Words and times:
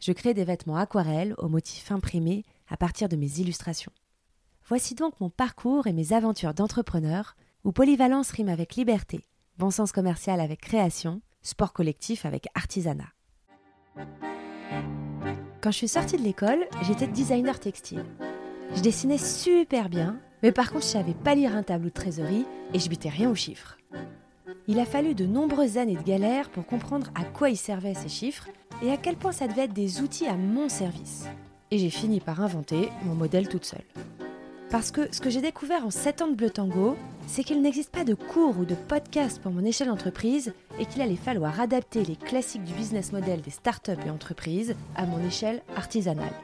Je 0.00 0.12
crée 0.12 0.32
des 0.32 0.44
vêtements 0.44 0.78
aquarelles 0.78 1.34
aux 1.36 1.48
motifs 1.48 1.92
imprimés 1.92 2.44
à 2.68 2.78
partir 2.78 3.08
de 3.08 3.16
mes 3.16 3.38
illustrations. 3.38 3.92
Voici 4.66 4.94
donc 4.94 5.20
mon 5.20 5.28
parcours 5.28 5.86
et 5.86 5.92
mes 5.92 6.14
aventures 6.14 6.54
d'entrepreneur, 6.54 7.36
où 7.64 7.72
polyvalence 7.72 8.30
rime 8.30 8.48
avec 8.48 8.76
liberté, 8.76 9.26
bon 9.58 9.70
sens 9.70 9.92
commercial 9.92 10.40
avec 10.40 10.60
création, 10.60 11.20
sport 11.42 11.74
collectif 11.74 12.24
avec 12.24 12.46
artisanat. 12.54 13.12
Quand 15.60 15.70
je 15.70 15.76
suis 15.76 15.88
sortie 15.88 16.16
de 16.16 16.22
l'école, 16.22 16.66
j'étais 16.82 17.06
designer 17.06 17.60
textile. 17.60 18.06
Je 18.74 18.80
dessinais 18.80 19.18
super 19.18 19.90
bien, 19.90 20.18
mais 20.42 20.52
par 20.52 20.72
contre 20.72 20.86
je 20.86 20.90
savais 20.92 21.12
pas 21.12 21.34
lire 21.34 21.54
un 21.54 21.62
tableau 21.62 21.90
de 21.90 21.94
trésorerie 21.94 22.46
et 22.72 22.78
je 22.78 22.88
bitais 22.88 23.10
rien 23.10 23.30
aux 23.30 23.34
chiffres. 23.34 23.76
Il 24.70 24.78
a 24.78 24.84
fallu 24.84 25.16
de 25.16 25.26
nombreuses 25.26 25.78
années 25.78 25.96
de 25.96 26.02
galère 26.02 26.48
pour 26.48 26.64
comprendre 26.64 27.08
à 27.16 27.24
quoi 27.24 27.50
ils 27.50 27.56
servaient 27.56 27.94
ces 27.94 28.08
chiffres 28.08 28.46
et 28.84 28.92
à 28.92 28.96
quel 28.96 29.16
point 29.16 29.32
ça 29.32 29.48
devait 29.48 29.64
être 29.64 29.72
des 29.72 30.00
outils 30.00 30.28
à 30.28 30.36
mon 30.36 30.68
service. 30.68 31.24
Et 31.72 31.78
j'ai 31.78 31.90
fini 31.90 32.20
par 32.20 32.40
inventer 32.40 32.88
mon 33.02 33.16
modèle 33.16 33.48
toute 33.48 33.64
seule. 33.64 33.82
Parce 34.70 34.92
que 34.92 35.12
ce 35.12 35.20
que 35.20 35.28
j'ai 35.28 35.40
découvert 35.40 35.84
en 35.84 35.90
7 35.90 36.22
ans 36.22 36.28
de 36.28 36.36
Bleu 36.36 36.50
Tango, 36.50 36.94
c'est 37.26 37.42
qu'il 37.42 37.62
n'existe 37.62 37.90
pas 37.90 38.04
de 38.04 38.14
cours 38.14 38.60
ou 38.60 38.64
de 38.64 38.76
podcast 38.76 39.42
pour 39.42 39.50
mon 39.50 39.64
échelle 39.64 39.88
d'entreprise 39.88 40.54
et 40.78 40.86
qu'il 40.86 41.02
allait 41.02 41.16
falloir 41.16 41.60
adapter 41.60 42.04
les 42.04 42.14
classiques 42.14 42.62
du 42.62 42.72
business 42.74 43.10
model 43.10 43.40
des 43.40 43.50
startups 43.50 43.90
et 44.06 44.10
entreprises 44.10 44.76
à 44.94 45.04
mon 45.04 45.18
échelle 45.26 45.64
artisanale. 45.74 46.34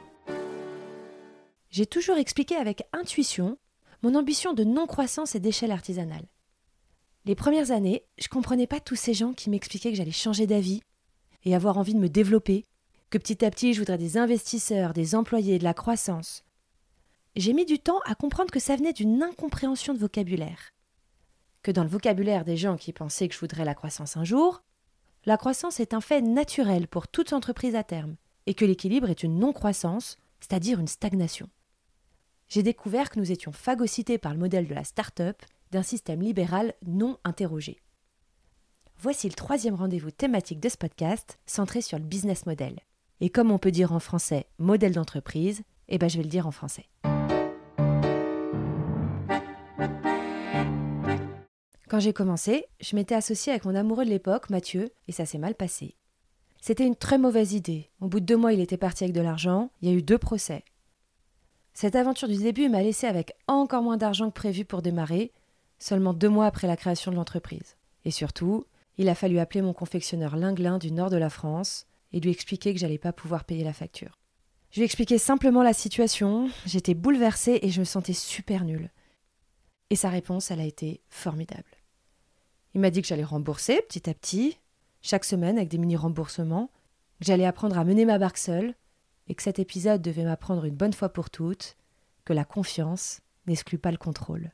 J'ai 1.69 1.85
toujours 1.85 2.17
expliqué 2.17 2.57
avec 2.57 2.83
intuition 2.91 3.57
mon 4.03 4.15
ambition 4.15 4.53
de 4.53 4.65
non-croissance 4.65 5.33
et 5.35 5.39
d'échelle 5.39 5.71
artisanale. 5.71 6.25
Les 7.27 7.35
premières 7.35 7.71
années, 7.71 8.05
je 8.17 8.29
comprenais 8.29 8.67
pas 8.67 8.79
tous 8.79 8.95
ces 8.95 9.13
gens 9.13 9.33
qui 9.33 9.49
m'expliquaient 9.49 9.91
que 9.91 9.97
j'allais 9.97 10.11
changer 10.11 10.47
d'avis 10.47 10.81
et 11.43 11.55
avoir 11.55 11.77
envie 11.77 11.93
de 11.93 11.99
me 11.99 12.07
développer, 12.07 12.63
que 13.09 13.17
petit 13.17 13.43
à 13.43 13.51
petit 13.51 13.73
je 13.73 13.79
voudrais 13.79 13.97
des 13.97 14.17
investisseurs, 14.17 14.93
des 14.93 15.13
employés, 15.13 15.59
de 15.59 15.65
la 15.65 15.73
croissance. 15.73 16.45
J'ai 17.35 17.51
mis 17.51 17.65
du 17.65 17.79
temps 17.79 17.99
à 18.05 18.15
comprendre 18.15 18.49
que 18.49 18.61
ça 18.61 18.77
venait 18.77 18.93
d'une 18.93 19.21
incompréhension 19.21 19.93
de 19.93 19.99
vocabulaire. 19.99 20.69
Que 21.63 21.71
dans 21.71 21.83
le 21.83 21.89
vocabulaire 21.89 22.45
des 22.45 22.55
gens 22.55 22.77
qui 22.77 22.93
pensaient 22.93 23.27
que 23.27 23.35
je 23.35 23.41
voudrais 23.41 23.65
la 23.65 23.75
croissance 23.75 24.15
un 24.15 24.23
jour, 24.23 24.63
la 25.25 25.35
croissance 25.35 25.81
est 25.81 25.93
un 25.93 25.99
fait 25.99 26.21
naturel 26.21 26.87
pour 26.87 27.09
toute 27.09 27.33
entreprise 27.33 27.75
à 27.75 27.83
terme, 27.83 28.15
et 28.45 28.53
que 28.53 28.63
l'équilibre 28.63 29.09
est 29.09 29.23
une 29.23 29.37
non-croissance, 29.37 30.15
c'est-à-dire 30.39 30.79
une 30.79 30.87
stagnation. 30.87 31.49
J'ai 32.47 32.63
découvert 32.63 33.09
que 33.09 33.19
nous 33.19 33.33
étions 33.33 33.51
phagocytés 33.51 34.17
par 34.17 34.31
le 34.31 34.39
modèle 34.39 34.69
de 34.69 34.73
la 34.73 34.85
start-up 34.85 35.43
d'un 35.71 35.83
système 35.83 36.21
libéral 36.21 36.73
non 36.85 37.17
interrogé. 37.23 37.81
Voici 38.99 39.27
le 39.29 39.35
troisième 39.35 39.75
rendez-vous 39.75 40.11
thématique 40.11 40.59
de 40.59 40.69
ce 40.69 40.77
podcast 40.77 41.39
centré 41.45 41.81
sur 41.81 41.99
le 41.99 42.03
business 42.03 42.45
model. 42.45 42.79
Et 43.21 43.29
comme 43.29 43.51
on 43.51 43.59
peut 43.59 43.71
dire 43.71 43.93
en 43.93 43.99
français 43.99 44.47
modèle 44.57 44.93
d'entreprise, 44.93 45.61
eh 45.87 45.97
ben 45.97 46.09
je 46.09 46.17
vais 46.17 46.23
le 46.23 46.29
dire 46.29 46.47
en 46.47 46.51
français. 46.51 46.85
Quand 51.87 51.99
j'ai 51.99 52.11
commencé, 52.11 52.65
je 52.81 52.95
m'étais 52.95 53.15
associée 53.15 53.53
avec 53.53 53.63
mon 53.63 53.75
amoureux 53.75 54.03
de 54.03 54.09
l'époque, 54.09 54.49
Mathieu, 54.49 54.89
et 55.07 55.13
ça 55.13 55.25
s'est 55.25 55.37
mal 55.37 55.55
passé. 55.55 55.95
C'était 56.59 56.85
une 56.85 56.97
très 56.97 57.17
mauvaise 57.17 57.53
idée. 57.53 57.91
Au 58.01 58.07
bout 58.07 58.19
de 58.19 58.25
deux 58.25 58.35
mois, 58.35 58.51
il 58.51 58.59
était 58.59 58.77
parti 58.77 59.05
avec 59.05 59.15
de 59.15 59.21
l'argent, 59.21 59.71
il 59.81 59.89
y 59.89 59.91
a 59.93 59.95
eu 59.95 60.01
deux 60.01 60.17
procès. 60.17 60.65
Cette 61.73 61.95
aventure 61.95 62.27
du 62.27 62.37
début 62.37 62.67
m'a 62.67 62.81
laissé 62.81 63.07
avec 63.07 63.33
encore 63.47 63.83
moins 63.83 63.97
d'argent 63.97 64.29
que 64.29 64.35
prévu 64.35 64.65
pour 64.65 64.81
démarrer, 64.81 65.31
seulement 65.79 66.13
deux 66.13 66.29
mois 66.29 66.45
après 66.45 66.67
la 66.67 66.77
création 66.77 67.11
de 67.11 67.15
l'entreprise. 67.15 67.77
Et 68.05 68.11
surtout, 68.11 68.65
il 68.97 69.09
a 69.09 69.15
fallu 69.15 69.39
appeler 69.39 69.61
mon 69.61 69.73
confectionneur 69.73 70.35
Linglin 70.35 70.77
du 70.77 70.91
nord 70.91 71.09
de 71.09 71.17
la 71.17 71.29
France 71.29 71.85
et 72.13 72.19
lui 72.19 72.31
expliquer 72.31 72.73
que 72.73 72.79
j'allais 72.79 72.97
pas 72.97 73.13
pouvoir 73.13 73.43
payer 73.43 73.63
la 73.63 73.73
facture. 73.73 74.19
Je 74.71 74.77
lui 74.77 74.83
ai 74.83 74.85
expliqué 74.85 75.17
simplement 75.17 75.63
la 75.63 75.73
situation, 75.73 76.49
j'étais 76.65 76.93
bouleversée 76.93 77.59
et 77.61 77.69
je 77.69 77.79
me 77.79 77.85
sentais 77.85 78.13
super 78.13 78.65
nulle. 78.65 78.91
Et 79.89 79.95
sa 79.95 80.09
réponse, 80.09 80.51
elle 80.51 80.59
a 80.59 80.65
été 80.65 81.01
formidable. 81.09 81.63
Il 82.73 82.81
m'a 82.81 82.89
dit 82.89 83.01
que 83.01 83.07
j'allais 83.07 83.23
rembourser 83.23 83.81
petit 83.87 84.09
à 84.09 84.13
petit, 84.13 84.59
chaque 85.01 85.25
semaine 85.25 85.57
avec 85.57 85.69
des 85.69 85.77
mini-remboursements, 85.77 86.69
que 87.19 87.25
j'allais 87.25 87.45
apprendre 87.45 87.77
à 87.77 87.83
mener 87.83 88.05
ma 88.05 88.19
barque 88.19 88.37
seule, 88.37 88.75
et 89.27 89.35
que 89.35 89.43
cet 89.43 89.59
épisode 89.59 90.01
devait 90.01 90.23
m'apprendre 90.23 90.65
une 90.65 90.75
bonne 90.75 90.93
fois 90.93 91.09
pour 91.09 91.29
toutes 91.29 91.75
que 92.25 92.33
la 92.33 92.45
confiance 92.45 93.21
n'exclut 93.45 93.77
pas 93.77 93.91
le 93.91 93.97
contrôle. 93.97 94.51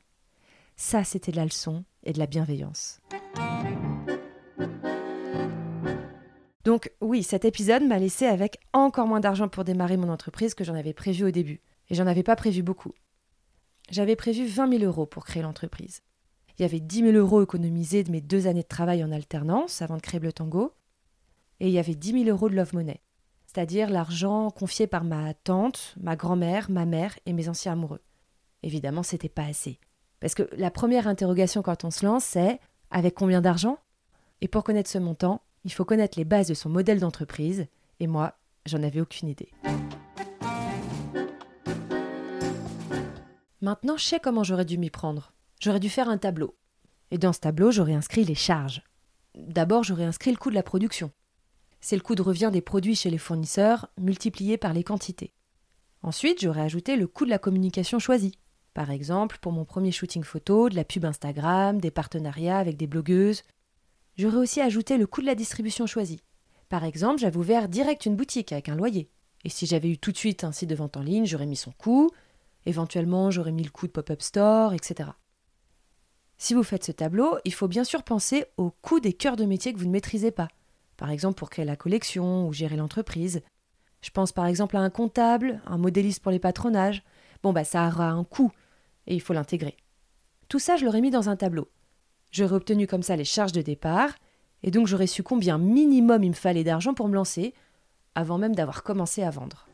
Ça, 0.76 1.04
c'était 1.04 1.32
de 1.32 1.36
la 1.36 1.44
leçon 1.44 1.84
et 2.02 2.12
de 2.12 2.18
la 2.18 2.26
bienveillance. 2.26 3.00
Donc 6.64 6.90
oui, 7.00 7.22
cet 7.22 7.44
épisode 7.44 7.84
m'a 7.84 7.98
laissé 7.98 8.26
avec 8.26 8.58
encore 8.72 9.06
moins 9.06 9.20
d'argent 9.20 9.48
pour 9.48 9.64
démarrer 9.64 9.96
mon 9.96 10.08
entreprise 10.08 10.54
que 10.54 10.64
j'en 10.64 10.74
avais 10.74 10.94
prévu 10.94 11.24
au 11.24 11.30
début. 11.30 11.60
Et 11.90 11.94
j'en 11.94 12.06
avais 12.06 12.22
pas 12.22 12.36
prévu 12.36 12.62
beaucoup. 12.62 12.92
J'avais 13.90 14.16
prévu 14.16 14.46
20 14.46 14.78
000 14.78 14.84
euros 14.84 15.06
pour 15.06 15.26
créer 15.26 15.42
l'entreprise. 15.42 16.02
Il 16.58 16.62
y 16.62 16.64
avait 16.64 16.80
10 16.80 17.12
000 17.12 17.12
euros 17.12 17.42
économisés 17.42 18.02
de 18.02 18.10
mes 18.10 18.22
deux 18.22 18.46
années 18.46 18.62
de 18.62 18.68
travail 18.68 19.04
en 19.04 19.12
alternance 19.12 19.82
avant 19.82 19.96
de 19.96 20.02
créer 20.02 20.20
le 20.20 20.32
tango. 20.32 20.72
Et 21.60 21.68
il 21.68 21.72
y 21.74 21.78
avait 21.78 21.94
10 21.94 22.24
000 22.24 22.30
euros 22.30 22.48
de 22.48 22.56
love 22.56 22.74
money, 22.74 23.00
c'est-à-dire 23.46 23.90
l'argent 23.90 24.50
confié 24.50 24.86
par 24.86 25.04
ma 25.04 25.34
tante, 25.34 25.94
ma 26.00 26.16
grand-mère, 26.16 26.70
ma 26.70 26.86
mère 26.86 27.18
et 27.26 27.32
mes 27.32 27.48
anciens 27.48 27.72
amoureux. 27.72 28.00
Évidemment, 28.62 29.02
c'était 29.02 29.28
pas 29.28 29.44
assez. 29.44 29.78
Parce 30.24 30.34
que 30.34 30.48
la 30.56 30.70
première 30.70 31.06
interrogation 31.06 31.60
quand 31.60 31.84
on 31.84 31.90
se 31.90 32.02
lance, 32.02 32.24
c'est 32.24 32.58
avec 32.90 33.14
combien 33.14 33.42
d'argent? 33.42 33.78
Et 34.40 34.48
pour 34.48 34.64
connaître 34.64 34.88
ce 34.88 34.96
montant, 34.96 35.42
il 35.64 35.70
faut 35.70 35.84
connaître 35.84 36.18
les 36.18 36.24
bases 36.24 36.48
de 36.48 36.54
son 36.54 36.70
modèle 36.70 36.98
d'entreprise, 36.98 37.66
et 38.00 38.06
moi, 38.06 38.38
j'en 38.64 38.82
avais 38.82 39.02
aucune 39.02 39.28
idée. 39.28 39.50
Maintenant, 43.60 43.98
je 43.98 44.04
sais 44.04 44.18
comment 44.18 44.44
j'aurais 44.44 44.64
dû 44.64 44.78
m'y 44.78 44.88
prendre. 44.88 45.34
J'aurais 45.60 45.78
dû 45.78 45.90
faire 45.90 46.08
un 46.08 46.16
tableau. 46.16 46.56
Et 47.10 47.18
dans 47.18 47.34
ce 47.34 47.40
tableau, 47.40 47.70
j'aurais 47.70 47.92
inscrit 47.92 48.24
les 48.24 48.34
charges. 48.34 48.80
D'abord, 49.34 49.84
j'aurais 49.84 50.04
inscrit 50.04 50.30
le 50.30 50.38
coût 50.38 50.48
de 50.48 50.54
la 50.54 50.62
production. 50.62 51.10
C'est 51.82 51.96
le 51.96 52.02
coût 52.02 52.14
de 52.14 52.22
revient 52.22 52.48
des 52.50 52.62
produits 52.62 52.96
chez 52.96 53.10
les 53.10 53.18
fournisseurs 53.18 53.90
multiplié 53.98 54.56
par 54.56 54.72
les 54.72 54.84
quantités. 54.84 55.34
Ensuite, 56.02 56.40
j'aurais 56.40 56.62
ajouté 56.62 56.96
le 56.96 57.08
coût 57.08 57.26
de 57.26 57.30
la 57.30 57.38
communication 57.38 57.98
choisie. 57.98 58.38
Par 58.74 58.90
exemple, 58.90 59.38
pour 59.40 59.52
mon 59.52 59.64
premier 59.64 59.92
shooting 59.92 60.24
photo, 60.24 60.68
de 60.68 60.74
la 60.74 60.84
pub 60.84 61.04
Instagram, 61.04 61.80
des 61.80 61.90
partenariats 61.90 62.58
avec 62.58 62.76
des 62.76 62.86
blogueuses, 62.86 63.42
J'aurais 64.16 64.36
aussi 64.36 64.60
ajouté 64.60 64.96
le 64.96 65.06
coût 65.06 65.22
de 65.22 65.26
la 65.26 65.34
distribution 65.34 65.86
choisie. 65.86 66.20
Par 66.68 66.84
exemple, 66.84 67.20
j'avais 67.20 67.36
ouvert 67.36 67.68
direct 67.68 68.06
une 68.06 68.16
boutique 68.16 68.52
avec 68.52 68.68
un 68.68 68.76
loyer. 68.76 69.08
Et 69.44 69.48
si 69.48 69.66
j'avais 69.66 69.90
eu 69.90 69.98
tout 69.98 70.12
de 70.12 70.16
suite 70.16 70.44
un 70.44 70.52
site 70.52 70.70
de 70.70 70.74
vente 70.74 70.96
en 70.96 71.02
ligne, 71.02 71.26
j'aurais 71.26 71.46
mis 71.46 71.56
son 71.56 71.72
coût. 71.72 72.10
Éventuellement, 72.64 73.30
j'aurais 73.30 73.52
mis 73.52 73.64
le 73.64 73.70
coût 73.70 73.86
de 73.86 73.92
pop-up 73.92 74.22
store, 74.22 74.72
etc. 74.72 75.10
Si 76.38 76.54
vous 76.54 76.62
faites 76.62 76.84
ce 76.84 76.92
tableau, 76.92 77.38
il 77.44 77.52
faut 77.52 77.68
bien 77.68 77.84
sûr 77.84 78.02
penser 78.02 78.44
au 78.56 78.70
coût 78.70 79.00
des 79.00 79.12
cœurs 79.12 79.36
de 79.36 79.44
métier 79.44 79.72
que 79.72 79.78
vous 79.78 79.86
ne 79.86 79.90
maîtrisez 79.90 80.30
pas. 80.30 80.48
Par 80.96 81.10
exemple, 81.10 81.36
pour 81.38 81.50
créer 81.50 81.64
la 81.64 81.76
collection 81.76 82.46
ou 82.46 82.52
gérer 82.52 82.76
l'entreprise. 82.76 83.42
Je 84.00 84.10
pense 84.10 84.32
par 84.32 84.46
exemple 84.46 84.76
à 84.76 84.80
un 84.80 84.90
comptable, 84.90 85.60
un 85.66 85.78
modéliste 85.78 86.22
pour 86.22 86.30
les 86.30 86.38
patronages. 86.38 87.02
Bon, 87.42 87.52
bah 87.52 87.64
ça 87.64 87.88
aura 87.88 88.10
un 88.10 88.24
coût 88.24 88.52
et 89.06 89.14
il 89.14 89.20
faut 89.20 89.32
l'intégrer. 89.32 89.76
Tout 90.48 90.58
ça, 90.58 90.76
je 90.76 90.84
l'aurais 90.84 91.00
mis 91.00 91.10
dans 91.10 91.28
un 91.28 91.36
tableau. 91.36 91.70
J'aurais 92.30 92.56
obtenu 92.56 92.86
comme 92.86 93.02
ça 93.02 93.16
les 93.16 93.24
charges 93.24 93.52
de 93.52 93.62
départ, 93.62 94.14
et 94.62 94.70
donc 94.70 94.86
j'aurais 94.86 95.06
su 95.06 95.22
combien 95.22 95.58
minimum 95.58 96.24
il 96.24 96.30
me 96.30 96.34
fallait 96.34 96.64
d'argent 96.64 96.94
pour 96.94 97.08
me 97.08 97.14
lancer, 97.14 97.54
avant 98.14 98.38
même 98.38 98.54
d'avoir 98.54 98.82
commencé 98.82 99.22
à 99.22 99.30
vendre. 99.30 99.68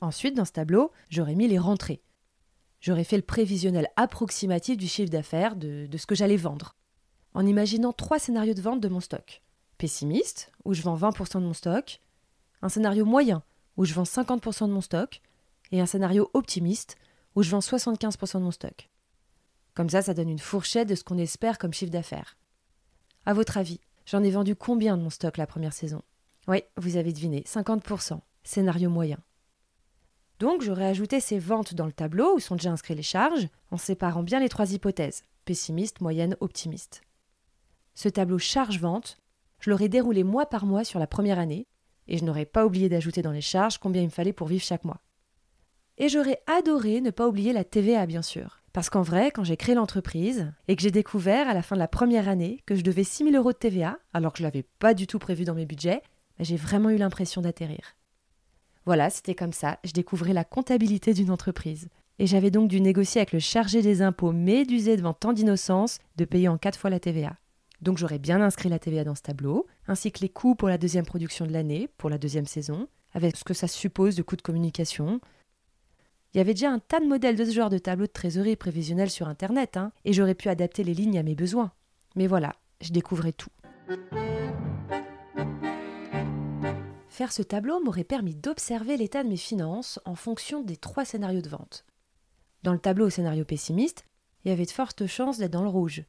Ensuite, 0.00 0.36
dans 0.36 0.44
ce 0.44 0.52
tableau, 0.52 0.90
j'aurais 1.08 1.34
mis 1.34 1.48
les 1.48 1.58
rentrées. 1.58 2.02
J'aurais 2.80 3.04
fait 3.04 3.16
le 3.16 3.22
prévisionnel 3.22 3.88
approximatif 3.96 4.76
du 4.76 4.88
chiffre 4.88 5.10
d'affaires 5.10 5.56
de, 5.56 5.88
ce 5.96 6.06
que 6.06 6.16
j'allais 6.16 6.36
vendre, 6.36 6.74
en 7.32 7.46
imaginant 7.46 7.92
trois 7.92 8.18
scénarios 8.18 8.54
de 8.54 8.60
vente 8.60 8.80
de 8.80 8.88
mon 8.88 9.00
stock. 9.00 9.42
Pessimiste, 9.78 10.52
où 10.64 10.74
je 10.74 10.82
vends 10.82 10.96
20% 10.96 11.40
de 11.40 11.46
mon 11.46 11.52
stock, 11.54 12.00
un 12.60 12.68
scénario 12.68 13.04
moyen, 13.04 13.42
où 13.76 13.84
je 13.84 13.94
vends 13.94 14.02
50% 14.02 14.68
de 14.68 14.72
mon 14.72 14.80
stock, 14.80 15.20
et 15.70 15.80
un 15.80 15.86
scénario 15.86 16.30
optimiste, 16.34 16.96
où 17.34 17.42
je 17.42 17.50
vends 17.50 17.60
75% 17.60 18.34
de 18.38 18.44
mon 18.44 18.50
stock. 18.50 18.90
Comme 19.74 19.88
ça, 19.88 20.02
ça 20.02 20.14
donne 20.14 20.28
une 20.28 20.38
fourchette 20.38 20.88
de 20.88 20.94
ce 20.94 21.04
qu'on 21.04 21.18
espère 21.18 21.58
comme 21.58 21.72
chiffre 21.72 21.92
d'affaires. 21.92 22.36
À 23.24 23.32
votre 23.32 23.56
avis, 23.56 23.80
j'en 24.04 24.22
ai 24.22 24.30
vendu 24.30 24.54
combien 24.54 24.96
de 24.96 25.02
mon 25.02 25.10
stock 25.10 25.38
la 25.38 25.46
première 25.46 25.72
saison? 25.72 26.02
Oui, 26.48 26.62
vous 26.76 26.96
avez 26.96 27.12
deviné, 27.12 27.42
50%, 27.46 28.20
scénario 28.42 28.90
moyen. 28.90 29.18
Donc 30.40 30.62
j'aurais 30.62 30.86
ajouté 30.86 31.20
ces 31.20 31.38
ventes 31.38 31.74
dans 31.74 31.86
le 31.86 31.92
tableau 31.92 32.34
où 32.34 32.40
sont 32.40 32.56
déjà 32.56 32.72
inscrites 32.72 32.96
les 32.96 33.02
charges, 33.02 33.48
en 33.70 33.76
séparant 33.76 34.24
bien 34.24 34.40
les 34.40 34.48
trois 34.48 34.72
hypothèses, 34.72 35.22
pessimiste, 35.44 36.00
moyenne, 36.00 36.36
optimiste. 36.40 37.02
Ce 37.94 38.08
tableau 38.08 38.38
charge-vente, 38.38 39.18
je 39.60 39.70
l'aurais 39.70 39.88
déroulé 39.88 40.24
mois 40.24 40.46
par 40.46 40.66
mois 40.66 40.84
sur 40.84 40.98
la 40.98 41.06
première 41.06 41.38
année, 41.38 41.68
et 42.08 42.18
je 42.18 42.24
n'aurais 42.24 42.46
pas 42.46 42.66
oublié 42.66 42.88
d'ajouter 42.88 43.22
dans 43.22 43.32
les 43.32 43.40
charges 43.40 43.78
combien 43.78 44.02
il 44.02 44.06
me 44.06 44.10
fallait 44.10 44.32
pour 44.32 44.48
vivre 44.48 44.64
chaque 44.64 44.84
mois. 44.84 45.00
Et 45.98 46.08
j'aurais 46.08 46.40
adoré 46.46 47.00
ne 47.00 47.10
pas 47.10 47.28
oublier 47.28 47.52
la 47.52 47.64
TVA, 47.64 48.06
bien 48.06 48.22
sûr. 48.22 48.62
Parce 48.72 48.88
qu'en 48.88 49.02
vrai, 49.02 49.30
quand 49.30 49.44
j'ai 49.44 49.58
créé 49.58 49.74
l'entreprise 49.74 50.50
et 50.66 50.76
que 50.76 50.82
j'ai 50.82 50.90
découvert 50.90 51.48
à 51.48 51.54
la 51.54 51.62
fin 51.62 51.76
de 51.76 51.80
la 51.80 51.88
première 51.88 52.28
année 52.28 52.62
que 52.64 52.74
je 52.74 52.82
devais 52.82 53.04
6 53.04 53.24
000 53.24 53.36
euros 53.36 53.52
de 53.52 53.58
TVA, 53.58 53.98
alors 54.14 54.32
que 54.32 54.38
je 54.38 54.42
ne 54.42 54.46
l'avais 54.46 54.64
pas 54.78 54.94
du 54.94 55.06
tout 55.06 55.18
prévu 55.18 55.44
dans 55.44 55.54
mes 55.54 55.66
budgets, 55.66 56.02
bah, 56.38 56.44
j'ai 56.44 56.56
vraiment 56.56 56.88
eu 56.90 56.96
l'impression 56.96 57.42
d'atterrir. 57.42 57.96
Voilà, 58.86 59.10
c'était 59.10 59.34
comme 59.34 59.52
ça, 59.52 59.78
je 59.84 59.92
découvrais 59.92 60.32
la 60.32 60.44
comptabilité 60.44 61.12
d'une 61.12 61.30
entreprise. 61.30 61.88
Et 62.18 62.26
j'avais 62.26 62.50
donc 62.50 62.68
dû 62.68 62.80
négocier 62.80 63.20
avec 63.20 63.32
le 63.32 63.38
chargé 63.38 63.82
des 63.82 64.02
impôts 64.02 64.32
médusé 64.32 64.96
devant 64.96 65.12
tant 65.12 65.32
d'innocence 65.32 65.98
de 66.16 66.24
payer 66.24 66.48
en 66.48 66.58
quatre 66.58 66.78
fois 66.78 66.90
la 66.90 67.00
TVA. 67.00 67.36
Donc 67.82 67.98
j'aurais 67.98 68.20
bien 68.20 68.40
inscrit 68.40 68.68
la 68.68 68.78
TVA 68.78 69.04
dans 69.04 69.16
ce 69.16 69.22
tableau, 69.22 69.66
ainsi 69.88 70.12
que 70.12 70.20
les 70.20 70.28
coûts 70.28 70.54
pour 70.54 70.68
la 70.68 70.78
deuxième 70.78 71.04
production 71.04 71.46
de 71.46 71.52
l'année, 71.52 71.88
pour 71.98 72.08
la 72.08 72.18
deuxième 72.18 72.46
saison, 72.46 72.88
avec 73.12 73.36
ce 73.36 73.44
que 73.44 73.54
ça 73.54 73.66
suppose 73.66 74.14
de 74.14 74.22
coûts 74.22 74.36
de 74.36 74.42
communication, 74.42 75.20
il 76.32 76.38
y 76.38 76.40
avait 76.40 76.54
déjà 76.54 76.70
un 76.70 76.78
tas 76.78 77.00
de 77.00 77.06
modèles 77.06 77.36
de 77.36 77.44
ce 77.44 77.50
genre 77.50 77.68
de 77.68 77.78
tableau 77.78 78.06
de 78.06 78.12
trésorerie 78.12 78.56
prévisionnel 78.56 79.10
sur 79.10 79.28
Internet, 79.28 79.76
hein, 79.76 79.92
et 80.04 80.14
j'aurais 80.14 80.34
pu 80.34 80.48
adapter 80.48 80.82
les 80.84 80.94
lignes 80.94 81.18
à 81.18 81.22
mes 81.22 81.34
besoins. 81.34 81.72
Mais 82.16 82.26
voilà, 82.26 82.54
je 82.80 82.92
découvrais 82.92 83.32
tout. 83.32 83.50
Faire 87.08 87.32
ce 87.32 87.42
tableau 87.42 87.82
m'aurait 87.82 88.04
permis 88.04 88.34
d'observer 88.34 88.96
l'état 88.96 89.22
de 89.22 89.28
mes 89.28 89.36
finances 89.36 90.00
en 90.06 90.14
fonction 90.14 90.62
des 90.62 90.78
trois 90.78 91.04
scénarios 91.04 91.42
de 91.42 91.50
vente. 91.50 91.84
Dans 92.62 92.72
le 92.72 92.78
tableau 92.78 93.06
au 93.06 93.10
scénario 93.10 93.44
pessimiste, 93.44 94.06
il 94.44 94.48
y 94.48 94.52
avait 94.52 94.64
de 94.64 94.70
fortes 94.70 95.06
chances 95.06 95.38
d'être 95.38 95.50
dans 95.50 95.62
le 95.62 95.68
rouge. 95.68 96.04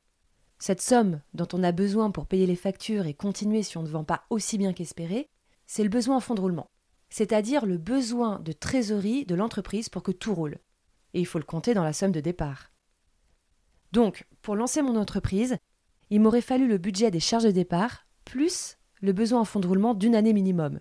Cette 0.63 0.79
somme 0.79 1.19
dont 1.33 1.47
on 1.51 1.61
a 1.61 1.73
besoin 1.73 2.09
pour 2.09 2.25
payer 2.25 2.45
les 2.45 2.55
factures 2.55 3.05
et 3.05 3.13
continuer 3.13 3.63
si 3.63 3.77
on 3.77 3.83
ne 3.83 3.89
vend 3.89 4.05
pas 4.05 4.23
aussi 4.29 4.57
bien 4.57 4.71
qu'espéré, 4.71 5.27
c'est 5.65 5.83
le 5.83 5.89
besoin 5.89 6.15
en 6.15 6.19
fonds 6.21 6.35
de 6.35 6.41
roulement 6.41 6.69
c'est-à-dire 7.13 7.67
le 7.67 7.77
besoin 7.77 8.39
de 8.39 8.53
trésorerie 8.53 9.23
de 9.25 9.35
l'entreprise 9.35 9.87
pour 9.87 10.01
que 10.01 10.11
tout 10.11 10.33
roule. 10.33 10.57
Et 11.13 11.19
il 11.19 11.27
faut 11.27 11.37
le 11.37 11.43
compter 11.43 11.75
dans 11.75 11.83
la 11.83 11.93
somme 11.93 12.11
de 12.11 12.19
départ. 12.19 12.71
Donc, 13.91 14.25
pour 14.41 14.55
lancer 14.55 14.81
mon 14.81 14.95
entreprise, 14.95 15.57
il 16.09 16.21
m'aurait 16.21 16.41
fallu 16.41 16.67
le 16.67 16.79
budget 16.79 17.11
des 17.11 17.19
charges 17.19 17.43
de 17.43 17.51
départ, 17.51 18.07
plus 18.25 18.79
le 18.99 19.13
besoin 19.13 19.41
en 19.41 19.45
fonds 19.45 19.59
de 19.59 19.67
roulement 19.67 19.93
d'une 19.93 20.15
année 20.15 20.33
minimum. 20.33 20.79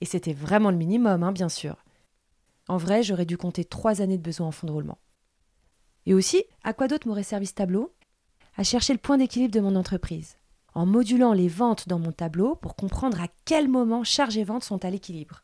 Et 0.00 0.06
c'était 0.06 0.32
vraiment 0.32 0.70
le 0.70 0.78
minimum, 0.78 1.22
hein, 1.22 1.32
bien 1.32 1.50
sûr. 1.50 1.84
En 2.66 2.78
vrai, 2.78 3.02
j'aurais 3.02 3.26
dû 3.26 3.36
compter 3.36 3.66
trois 3.66 4.00
années 4.00 4.16
de 4.16 4.22
besoin 4.22 4.46
en 4.46 4.52
fonds 4.52 4.66
de 4.66 4.72
roulement. 4.72 4.96
Et 6.06 6.14
aussi, 6.14 6.44
à 6.62 6.72
quoi 6.72 6.88
d'autre 6.88 7.06
m'aurait 7.06 7.24
servi 7.24 7.44
ce 7.44 7.52
tableau? 7.52 7.92
À 8.56 8.62
chercher 8.62 8.92
le 8.92 9.00
point 9.00 9.18
d'équilibre 9.18 9.52
de 9.52 9.60
mon 9.60 9.74
entreprise, 9.74 10.36
en 10.74 10.86
modulant 10.86 11.32
les 11.32 11.48
ventes 11.48 11.88
dans 11.88 11.98
mon 11.98 12.12
tableau 12.12 12.54
pour 12.54 12.76
comprendre 12.76 13.20
à 13.20 13.26
quel 13.44 13.68
moment 13.68 14.04
charges 14.04 14.36
et 14.36 14.44
ventes 14.44 14.62
sont 14.62 14.84
à 14.84 14.90
l'équilibre. 14.90 15.42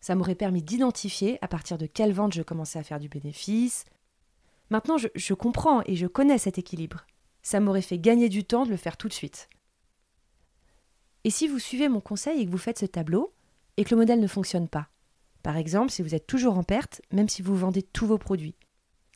Ça 0.00 0.14
m'aurait 0.14 0.34
permis 0.34 0.62
d'identifier 0.62 1.38
à 1.42 1.48
partir 1.48 1.76
de 1.76 1.86
quelle 1.86 2.14
vente 2.14 2.32
je 2.32 2.42
commençais 2.42 2.78
à 2.78 2.82
faire 2.82 3.00
du 3.00 3.10
bénéfice. 3.10 3.84
Maintenant, 4.70 4.96
je, 4.96 5.34
comprends 5.34 5.82
et 5.84 5.96
je 5.96 6.06
connais 6.06 6.38
cet 6.38 6.58
équilibre. 6.58 7.06
Ça 7.42 7.60
m'aurait 7.60 7.82
fait 7.82 7.98
gagner 7.98 8.30
du 8.30 8.44
temps 8.44 8.64
de 8.64 8.70
le 8.70 8.78
faire 8.78 8.96
tout 8.96 9.08
de 9.08 9.12
suite. 9.12 9.50
Et 11.24 11.30
si 11.30 11.46
vous 11.46 11.58
suivez 11.58 11.88
mon 11.88 12.00
conseil 12.00 12.40
et 12.40 12.46
que 12.46 12.50
vous 12.50 12.58
faites 12.58 12.78
ce 12.78 12.86
tableau, 12.86 13.34
et 13.76 13.84
que 13.84 13.90
le 13.94 14.00
modèle 14.00 14.20
ne 14.20 14.26
fonctionne 14.26 14.68
pas 14.68 14.88
Par 15.42 15.56
exemple, 15.56 15.90
si 15.90 16.00
vous 16.00 16.14
êtes 16.14 16.26
toujours 16.26 16.56
en 16.56 16.62
perte, 16.62 17.02
même 17.10 17.28
si 17.28 17.42
vous 17.42 17.56
vendez 17.56 17.82
tous 17.82 18.06
vos 18.06 18.18
produits. 18.18 18.56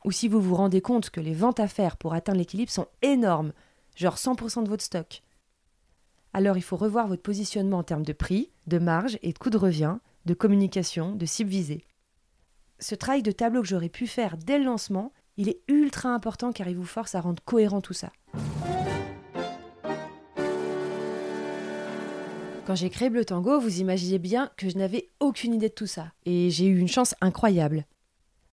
Ou 0.05 0.13
si 0.13 0.29
vous 0.29 0.41
vous 0.41 0.55
rendez 0.55 0.81
compte 0.81 1.11
que 1.11 1.21
les 1.21 1.35
ventes 1.35 1.61
à 1.61 1.69
faire 1.69 1.97
pour 1.97 2.15
atteindre 2.15 2.39
l'équilibre 2.39 2.71
sont 2.71 2.87
énormes, 3.03 3.53
genre 3.97 4.17
100% 4.17 4.65
de 4.65 4.69
votre 4.69 4.85
stock. 4.85 5.23
Alors 6.33 6.57
il 6.57 6.63
faut 6.63 6.77
revoir 6.77 7.09
votre 7.09 7.23
positionnement 7.23 7.79
en 7.79 7.83
termes 7.83 8.05
de 8.05 8.13
prix, 8.13 8.51
de 8.67 8.79
marge 8.79 9.19
et 9.23 9.33
de 9.33 9.39
coût 9.39 9.51
de 9.51 9.57
revient 9.57 9.99
de 10.29 10.35
communication, 10.35 11.15
de 11.15 11.27
cible 11.27 11.51
visée. 11.51 11.85
Ce 12.81 12.95
travail 12.95 13.23
de 13.23 13.33
tableau 13.33 13.63
que 13.63 13.69
j'aurais 13.69 13.89
pu 13.89 14.07
faire 14.07 14.37
dès 14.37 14.59
le 14.59 14.65
lancement, 14.65 15.13
il 15.37 15.49
est 15.49 15.61
ultra 15.69 16.11
important 16.11 16.53
car 16.53 16.69
il 16.69 16.77
vous 16.77 16.85
force 16.85 17.15
à 17.15 17.21
rendre 17.21 17.43
cohérent 17.45 17.81
tout 17.81 17.95
ça. 17.95 18.13
Quand 22.67 22.75
j'ai 22.75 22.91
créé 22.91 23.09
Bleu 23.09 23.25
Tango, 23.25 23.59
vous 23.59 23.81
imaginez 23.81 24.19
bien 24.19 24.51
que 24.59 24.69
je 24.69 24.77
n'avais 24.77 25.09
aucune 25.21 25.55
idée 25.55 25.71
de 25.71 25.75
tout 25.75 25.87
ça. 25.87 26.13
Et 26.27 26.51
j'ai 26.51 26.67
eu 26.67 26.79
une 26.79 26.89
chance 26.89 27.15
incroyable. 27.23 27.87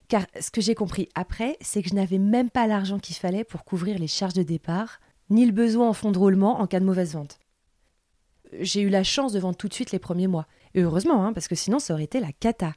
Car 0.08 0.26
ce 0.40 0.52
que 0.52 0.62
j'ai 0.62 0.76
compris 0.76 1.10
après, 1.16 1.58
c'est 1.62 1.82
que 1.82 1.90
je 1.90 1.96
n'avais 1.96 2.20
même 2.20 2.50
pas 2.50 2.68
l'argent 2.68 3.00
qu'il 3.00 3.16
fallait 3.16 3.44
pour 3.44 3.64
couvrir 3.64 3.98
les 3.98 4.08
charges 4.08 4.34
de 4.34 4.44
départ, 4.44 5.00
ni 5.30 5.46
le 5.46 5.52
besoin 5.52 5.90
en 5.90 5.94
fonds 5.94 6.12
de 6.12 6.20
roulement 6.20 6.60
en 6.60 6.68
cas 6.68 6.80
de 6.80 6.86
mauvaise 6.86 7.14
vente. 7.14 7.40
J'ai 8.60 8.82
eu 8.82 8.90
la 8.90 9.04
chance 9.04 9.34
de 9.34 9.40
vendre 9.40 9.58
tout 9.58 9.68
de 9.68 9.74
suite 9.74 9.92
les 9.92 10.00
premiers 10.00 10.28
mois, 10.28 10.48
heureusement, 10.76 11.26
hein, 11.26 11.34
parce 11.34 11.48
que 11.48 11.56
sinon 11.56 11.80
ça 11.80 11.94
aurait 11.94 12.04
été 12.04 12.20
la 12.20 12.32
cata. 12.32 12.74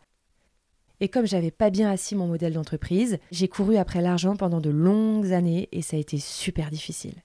Et 1.00 1.08
comme 1.08 1.26
j'avais 1.26 1.50
pas 1.50 1.70
bien 1.70 1.90
assis 1.90 2.16
mon 2.16 2.26
modèle 2.26 2.54
d'entreprise, 2.54 3.18
j'ai 3.30 3.46
couru 3.46 3.76
après 3.76 4.00
l'argent 4.00 4.36
pendant 4.36 4.60
de 4.60 4.70
longues 4.70 5.32
années 5.32 5.68
et 5.70 5.82
ça 5.82 5.96
a 5.96 6.00
été 6.00 6.18
super 6.18 6.70
difficile. 6.70 7.22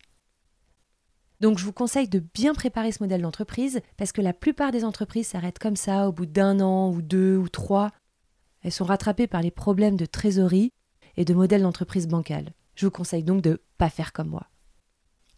Donc 1.40 1.58
je 1.58 1.66
vous 1.66 1.74
conseille 1.74 2.08
de 2.08 2.20
bien 2.20 2.54
préparer 2.54 2.92
ce 2.92 3.02
modèle 3.02 3.22
d'entreprise 3.22 3.82
parce 3.98 4.12
que 4.12 4.22
la 4.22 4.34
plupart 4.34 4.72
des 4.72 4.86
entreprises 4.86 5.28
s'arrêtent 5.28 5.60
comme 5.60 5.76
ça 5.76 6.08
au 6.08 6.12
bout 6.12 6.28
d'un 6.28 6.60
an 6.60 6.92
ou 6.92 7.02
deux 7.02 7.36
ou 7.36 7.50
trois. 7.50 7.90
Elles 8.63 8.71
sont 8.71 8.86
rattrapées 8.86 9.27
par 9.27 9.42
les 9.42 9.51
problèmes 9.51 9.98
de 9.98 10.06
trésorerie 10.06 10.71
et 11.18 11.25
de 11.25 11.33
modèle 11.33 11.62
d'entreprise 11.62 12.07
bancale. 12.07 12.54
Je 12.75 12.86
vous 12.86 12.92
conseille 12.92 13.24
donc 13.24 13.42
de 13.42 13.51
ne 13.51 13.57
pas 13.77 13.89
faire 13.89 14.13
comme 14.13 14.30
moi. 14.30 14.48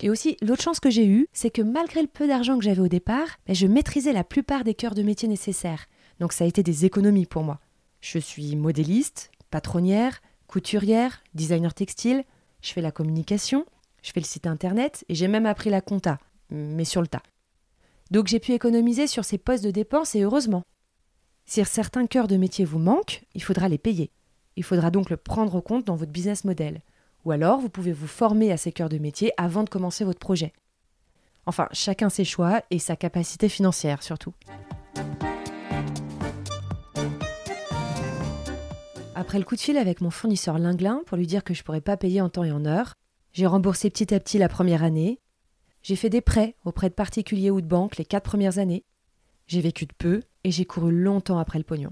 Et 0.01 0.10
aussi, 0.10 0.38
l'autre 0.42 0.62
chance 0.62 0.80
que 0.80 0.89
j'ai 0.89 1.07
eue, 1.07 1.27
c'est 1.33 1.50
que 1.50 1.62
malgré 1.62 2.01
le 2.01 2.07
peu 2.07 2.27
d'argent 2.27 2.57
que 2.57 2.63
j'avais 2.63 2.81
au 2.81 2.88
départ, 2.88 3.27
ben, 3.48 3.56
je 3.56 3.68
maîtrisais 3.68 4.13
la 4.13 4.24
plupart 4.24 4.63
des 4.63 4.74
cœurs 4.74 4.95
de 4.95 5.04
métier 5.04 5.27
nécessaires. 5.27 5.86
Donc 6.19 6.33
ça 6.33 6.44
a 6.44 6.48
été 6.48 6.63
des 6.63 6.86
économies 6.86 7.25
pour 7.25 7.44
moi. 7.44 7.60
Je 8.01 8.19
suis 8.19 8.56
modéliste, 8.56 9.31
patronnière, 9.51 10.22
couturière, 10.48 11.24
designer 11.33 11.74
textile, 11.74 12.24
je 12.62 12.72
fais 12.72 12.81
la 12.81 12.92
communication, 12.92 13.66
je 14.01 14.12
fais 14.12 14.19
le 14.19 14.25
site 14.25 14.48
internet 14.48 15.06
et 15.10 15.16
j'ai 15.16 15.27
même 15.27 15.45
appris 15.45 15.69
la 15.69 15.81
compta, 15.81 16.19
mais 16.50 16.86
sur 16.86 17.01
le 17.01 17.07
tas. 17.07 17.24
Donc 18.12 18.27
j'ai 18.27 18.39
pu 18.39 18.51
économiser 18.51 19.07
sur 19.07 19.25
ces 19.25 19.38
postes 19.38 19.63
de 19.63 19.72
dépenses 19.72 20.13
et 20.15 20.22
heureusement. 20.22 20.63
Si 21.48 21.64
certains 21.64 22.08
cœurs 22.08 22.28
de 22.28 22.38
métier 22.38 22.66
vous 22.66 22.80
manquent, 22.80 23.24
il 23.36 23.44
faudra 23.44 23.70
les 23.70 23.78
payer. 23.78 24.12
Il 24.56 24.64
faudra 24.64 24.90
donc 24.90 25.12
le 25.12 25.18
prendre 25.18 25.56
en 25.56 25.62
compte 25.62 25.86
dans 25.86 25.96
votre 25.96 26.12
business 26.12 26.44
model. 26.44 26.82
Ou 27.24 27.32
alors, 27.32 27.60
vous 27.60 27.70
pouvez 27.70 27.94
vous 27.94 28.08
former 28.08 28.52
à 28.52 28.58
ces 28.58 28.72
cœurs 28.72 28.90
de 28.90 28.98
métier 28.98 29.32
avant 29.38 29.64
de 29.64 29.70
commencer 29.70 30.04
votre 30.04 30.20
projet. 30.20 30.54
Enfin, 31.46 31.68
chacun 31.72 32.10
ses 32.10 32.25
choix 32.25 32.64
et 32.72 32.80
sa 32.80 32.96
capacité 32.96 33.48
financière 33.48 34.02
surtout. 34.02 34.34
Après 39.14 39.38
le 39.38 39.46
coup 39.46 39.56
de 39.56 39.62
fil 39.62 39.78
avec 39.78 40.02
mon 40.02 40.10
fournisseur 40.10 40.58
Linglin 40.58 41.02
pour 41.06 41.16
lui 41.16 41.28
dire 41.28 41.44
que 41.44 41.54
je 41.54 41.62
ne 41.62 41.64
pourrais 41.64 41.82
pas 41.82 41.96
payer 41.96 42.22
en 42.22 42.30
temps 42.30 42.44
et 42.44 42.52
en 42.52 42.66
heure, 42.66 42.96
j'ai 43.34 43.46
remboursé 43.46 43.92
petit 43.92 44.14
à 44.16 44.20
petit 44.20 44.40
la 44.40 44.50
première 44.50 44.84
année. 44.84 45.20
J'ai 45.84 45.96
fait 45.96 46.10
des 46.10 46.22
prêts 46.22 46.56
auprès 46.66 46.90
de 46.90 46.96
particuliers 46.96 47.52
ou 47.52 47.62
de 47.62 47.68
banques 47.68 47.98
les 47.98 48.06
quatre 48.06 48.24
premières 48.24 48.58
années. 48.58 48.84
J'ai 49.48 49.62
vécu 49.62 49.86
de 49.86 49.94
peu 49.98 50.22
et 50.44 50.52
j'ai 50.52 50.66
couru 50.66 50.92
longtemps 50.92 51.38
après 51.38 51.60
le 51.60 51.64
pognon. 51.64 51.92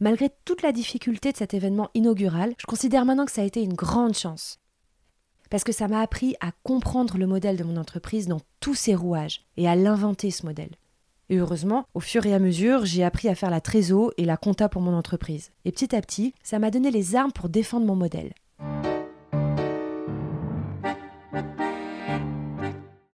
Malgré 0.00 0.30
toute 0.44 0.62
la 0.62 0.72
difficulté 0.72 1.32
de 1.32 1.36
cet 1.36 1.54
événement 1.54 1.90
inaugural, 1.94 2.54
je 2.58 2.66
considère 2.66 3.04
maintenant 3.04 3.26
que 3.26 3.32
ça 3.32 3.42
a 3.42 3.46
été 3.46 3.62
une 3.62 3.74
grande 3.74 4.14
chance. 4.14 4.58
Parce 5.50 5.64
que 5.64 5.72
ça 5.72 5.88
m'a 5.88 6.00
appris 6.00 6.36
à 6.40 6.52
comprendre 6.62 7.18
le 7.18 7.26
modèle 7.26 7.56
de 7.56 7.64
mon 7.64 7.76
entreprise 7.76 8.28
dans 8.28 8.40
tous 8.60 8.74
ses 8.74 8.94
rouages 8.94 9.44
et 9.56 9.68
à 9.68 9.76
l'inventer 9.76 10.30
ce 10.30 10.46
modèle. 10.46 10.70
Et 11.30 11.36
heureusement, 11.36 11.86
au 11.92 12.00
fur 12.00 12.24
et 12.24 12.34
à 12.34 12.38
mesure, 12.38 12.86
j'ai 12.86 13.04
appris 13.04 13.28
à 13.28 13.34
faire 13.34 13.50
la 13.50 13.60
trésor 13.60 14.12
et 14.16 14.24
la 14.24 14.38
compta 14.38 14.70
pour 14.70 14.80
mon 14.80 14.94
entreprise. 14.94 15.50
Et 15.66 15.72
petit 15.72 15.94
à 15.94 16.00
petit, 16.00 16.32
ça 16.42 16.58
m'a 16.58 16.70
donné 16.70 16.90
les 16.90 17.16
armes 17.16 17.32
pour 17.32 17.50
défendre 17.50 17.84
mon 17.84 17.96
modèle. 17.96 18.32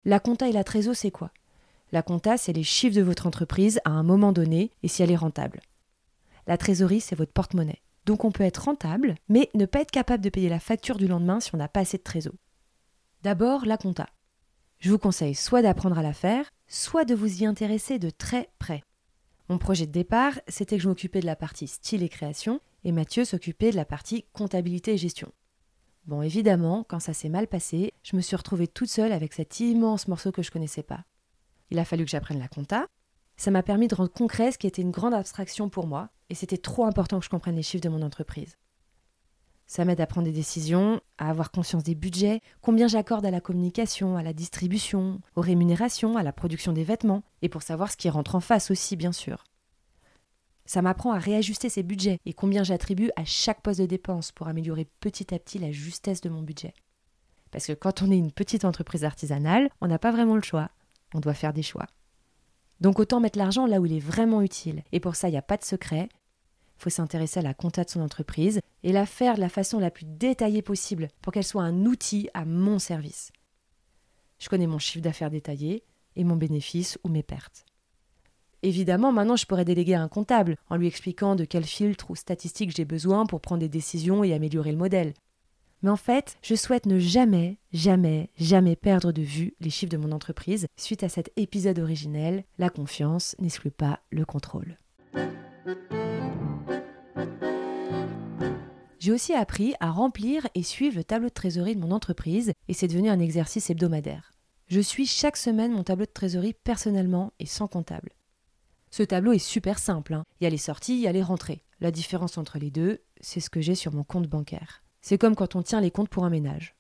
La 0.04 0.20
compta 0.20 0.48
et 0.48 0.52
la 0.52 0.64
trésor, 0.64 0.94
c'est 0.94 1.10
quoi? 1.10 1.30
La 1.92 2.02
compta, 2.02 2.38
c'est 2.38 2.54
les 2.54 2.62
chiffres 2.62 2.96
de 2.96 3.02
votre 3.02 3.26
entreprise 3.26 3.78
à 3.84 3.90
un 3.90 4.02
moment 4.02 4.32
donné 4.32 4.70
et 4.82 4.88
si 4.88 5.02
elle 5.02 5.10
est 5.10 5.16
rentable. 5.16 5.60
La 6.46 6.56
trésorerie, 6.56 7.02
c'est 7.02 7.14
votre 7.14 7.32
porte-monnaie. 7.32 7.82
Donc 8.06 8.24
on 8.24 8.32
peut 8.32 8.44
être 8.44 8.64
rentable, 8.64 9.14
mais 9.28 9.50
ne 9.54 9.66
pas 9.66 9.82
être 9.82 9.90
capable 9.90 10.24
de 10.24 10.30
payer 10.30 10.48
la 10.48 10.58
facture 10.58 10.96
du 10.96 11.06
lendemain 11.06 11.38
si 11.38 11.54
on 11.54 11.58
n'a 11.58 11.68
pas 11.68 11.80
assez 11.80 11.98
de 11.98 12.02
trésor. 12.02 12.32
D'abord, 13.22 13.66
la 13.66 13.76
compta. 13.76 14.06
Je 14.78 14.90
vous 14.90 14.98
conseille 14.98 15.34
soit 15.34 15.62
d'apprendre 15.62 15.98
à 15.98 16.02
la 16.02 16.14
faire, 16.14 16.50
soit 16.66 17.04
de 17.04 17.14
vous 17.14 17.42
y 17.42 17.46
intéresser 17.46 17.98
de 17.98 18.10
très 18.10 18.48
près. 18.58 18.82
Mon 19.48 19.58
projet 19.58 19.86
de 19.86 19.92
départ, 19.92 20.40
c'était 20.48 20.78
que 20.78 20.82
je 20.82 20.88
m'occupais 20.88 21.20
de 21.20 21.26
la 21.26 21.36
partie 21.36 21.68
style 21.68 22.02
et 22.02 22.08
création, 22.08 22.60
et 22.84 22.90
Mathieu 22.90 23.24
s'occupait 23.24 23.70
de 23.70 23.76
la 23.76 23.84
partie 23.84 24.24
comptabilité 24.32 24.94
et 24.94 24.98
gestion. 24.98 25.30
Bon, 26.06 26.22
évidemment, 26.22 26.84
quand 26.88 26.98
ça 26.98 27.12
s'est 27.12 27.28
mal 27.28 27.46
passé, 27.46 27.92
je 28.02 28.16
me 28.16 28.22
suis 28.22 28.34
retrouvée 28.34 28.66
toute 28.66 28.88
seule 28.88 29.12
avec 29.12 29.34
cet 29.34 29.60
immense 29.60 30.08
morceau 30.08 30.32
que 30.32 30.42
je 30.42 30.50
connaissais 30.50 30.82
pas. 30.82 31.04
Il 31.72 31.78
a 31.78 31.86
fallu 31.86 32.04
que 32.04 32.10
j'apprenne 32.10 32.38
la 32.38 32.48
compta, 32.48 32.86
Ça 33.38 33.50
m'a 33.50 33.62
permis 33.62 33.88
de 33.88 33.94
rendre 33.94 34.12
concret 34.12 34.52
ce 34.52 34.58
qui 34.58 34.66
était 34.66 34.82
une 34.82 34.90
grande 34.90 35.14
abstraction 35.14 35.70
pour 35.70 35.86
moi, 35.86 36.10
et 36.28 36.34
c'était 36.34 36.58
trop 36.58 36.84
important 36.84 37.18
que 37.18 37.24
je 37.24 37.30
comprenne 37.30 37.56
les 37.56 37.62
chiffres 37.62 37.82
de 37.82 37.88
mon 37.88 38.02
entreprise. 38.02 38.58
Ça 39.66 39.86
m'aide 39.86 40.02
à 40.02 40.06
prendre 40.06 40.26
des 40.26 40.34
décisions, 40.34 41.00
à 41.16 41.30
avoir 41.30 41.50
conscience 41.50 41.82
des 41.82 41.94
budgets, 41.94 42.42
combien 42.60 42.88
j'accorde 42.88 43.24
à 43.24 43.30
la 43.30 43.40
communication, 43.40 44.18
à 44.18 44.22
la 44.22 44.34
distribution, 44.34 45.22
aux 45.34 45.40
rémunérations, 45.40 46.18
à 46.18 46.22
la 46.22 46.34
production 46.34 46.74
des 46.74 46.84
vêtements, 46.84 47.22
et 47.40 47.48
pour 47.48 47.62
savoir 47.62 47.90
ce 47.90 47.96
qui 47.96 48.10
rentre 48.10 48.34
en 48.34 48.40
face 48.40 48.70
aussi, 48.70 48.94
bien 48.94 49.12
sûr. 49.12 49.42
Ça 50.66 50.82
m'apprend 50.82 51.12
à 51.12 51.18
réajuster 51.18 51.70
ces 51.70 51.82
budgets 51.82 52.18
et 52.26 52.34
combien 52.34 52.64
j'attribue 52.64 53.08
à 53.16 53.24
chaque 53.24 53.62
poste 53.62 53.80
de 53.80 53.86
dépense 53.86 54.30
pour 54.30 54.46
améliorer 54.46 54.86
petit 55.00 55.34
à 55.34 55.38
petit 55.38 55.58
la 55.58 55.72
justesse 55.72 56.20
de 56.20 56.28
mon 56.28 56.42
budget. 56.42 56.74
Parce 57.50 57.66
que 57.66 57.72
quand 57.72 58.02
on 58.02 58.10
est 58.10 58.18
une 58.18 58.30
petite 58.30 58.66
entreprise 58.66 59.04
artisanale, 59.04 59.70
on 59.80 59.86
n'a 59.86 59.98
pas 59.98 60.12
vraiment 60.12 60.36
le 60.36 60.42
choix. 60.42 60.68
On 61.14 61.20
doit 61.20 61.34
faire 61.34 61.52
des 61.52 61.62
choix. 61.62 61.86
Donc 62.80 62.98
autant 62.98 63.20
mettre 63.20 63.38
l'argent 63.38 63.66
là 63.66 63.80
où 63.80 63.86
il 63.86 63.92
est 63.92 64.00
vraiment 64.00 64.42
utile. 64.42 64.82
Et 64.92 65.00
pour 65.00 65.14
ça, 65.14 65.28
il 65.28 65.32
n'y 65.32 65.38
a 65.38 65.42
pas 65.42 65.56
de 65.56 65.64
secret. 65.64 66.08
Il 66.78 66.82
faut 66.82 66.90
s'intéresser 66.90 67.38
à 67.40 67.42
la 67.42 67.54
compta 67.54 67.84
de 67.84 67.90
son 67.90 68.00
entreprise 68.00 68.60
et 68.82 68.92
la 68.92 69.06
faire 69.06 69.36
de 69.36 69.40
la 69.40 69.48
façon 69.48 69.78
la 69.78 69.90
plus 69.90 70.04
détaillée 70.04 70.62
possible 70.62 71.08
pour 71.20 71.32
qu'elle 71.32 71.44
soit 71.44 71.62
un 71.62 71.86
outil 71.86 72.28
à 72.34 72.44
mon 72.44 72.78
service. 72.78 73.30
Je 74.40 74.48
connais 74.48 74.66
mon 74.66 74.80
chiffre 74.80 75.04
d'affaires 75.04 75.30
détaillé 75.30 75.84
et 76.16 76.24
mon 76.24 76.34
bénéfice 76.34 76.98
ou 77.04 77.08
mes 77.08 77.22
pertes. 77.22 77.64
Évidemment, 78.62 79.12
maintenant, 79.12 79.36
je 79.36 79.46
pourrais 79.46 79.64
déléguer 79.64 79.94
un 79.94 80.08
comptable 80.08 80.56
en 80.68 80.76
lui 80.76 80.86
expliquant 80.86 81.36
de 81.36 81.44
quels 81.44 81.64
filtres 81.64 82.10
ou 82.10 82.16
statistiques 82.16 82.74
j'ai 82.74 82.84
besoin 82.84 83.26
pour 83.26 83.40
prendre 83.40 83.60
des 83.60 83.68
décisions 83.68 84.22
et 84.22 84.32
améliorer 84.32 84.72
le 84.72 84.78
modèle. 84.78 85.14
Mais 85.82 85.90
en 85.90 85.96
fait, 85.96 86.36
je 86.42 86.54
souhaite 86.54 86.86
ne 86.86 86.98
jamais, 86.98 87.58
jamais, 87.72 88.30
jamais 88.38 88.76
perdre 88.76 89.10
de 89.10 89.22
vue 89.22 89.54
les 89.60 89.70
chiffres 89.70 89.90
de 89.90 89.96
mon 89.96 90.12
entreprise. 90.12 90.66
Suite 90.76 91.02
à 91.02 91.08
cet 91.08 91.32
épisode 91.36 91.80
originel, 91.80 92.44
la 92.58 92.70
confiance 92.70 93.34
n'exclut 93.40 93.72
pas 93.72 94.00
le 94.10 94.24
contrôle. 94.24 94.78
J'ai 99.00 99.10
aussi 99.10 99.34
appris 99.34 99.74
à 99.80 99.90
remplir 99.90 100.46
et 100.54 100.62
suivre 100.62 100.96
le 100.96 101.02
tableau 101.02 101.28
de 101.28 101.34
trésorerie 101.34 101.74
de 101.74 101.80
mon 101.80 101.90
entreprise 101.90 102.52
et 102.68 102.72
c'est 102.72 102.86
devenu 102.86 103.10
un 103.10 103.18
exercice 103.18 103.68
hebdomadaire. 103.68 104.30
Je 104.68 104.78
suis 104.78 105.06
chaque 105.06 105.36
semaine 105.36 105.72
mon 105.72 105.82
tableau 105.82 106.06
de 106.06 106.10
trésorerie 106.12 106.54
personnellement 106.54 107.32
et 107.40 107.46
sans 107.46 107.66
comptable. 107.66 108.10
Ce 108.92 109.02
tableau 109.02 109.32
est 109.32 109.38
super 109.38 109.80
simple. 109.80 110.14
Hein. 110.14 110.24
Il 110.40 110.44
y 110.44 110.46
a 110.46 110.50
les 110.50 110.56
sorties, 110.56 110.94
il 110.94 111.00
y 111.00 111.08
a 111.08 111.12
les 111.12 111.22
rentrées. 111.22 111.64
La 111.80 111.90
différence 111.90 112.38
entre 112.38 112.58
les 112.58 112.70
deux, 112.70 113.00
c'est 113.20 113.40
ce 113.40 113.50
que 113.50 113.60
j'ai 113.60 113.74
sur 113.74 113.92
mon 113.92 114.04
compte 114.04 114.28
bancaire. 114.28 114.81
C'est 115.02 115.18
comme 115.18 115.34
quand 115.34 115.56
on 115.56 115.62
tient 115.62 115.80
les 115.80 115.90
comptes 115.90 116.08
pour 116.08 116.24
un 116.24 116.30
ménage. 116.30 116.74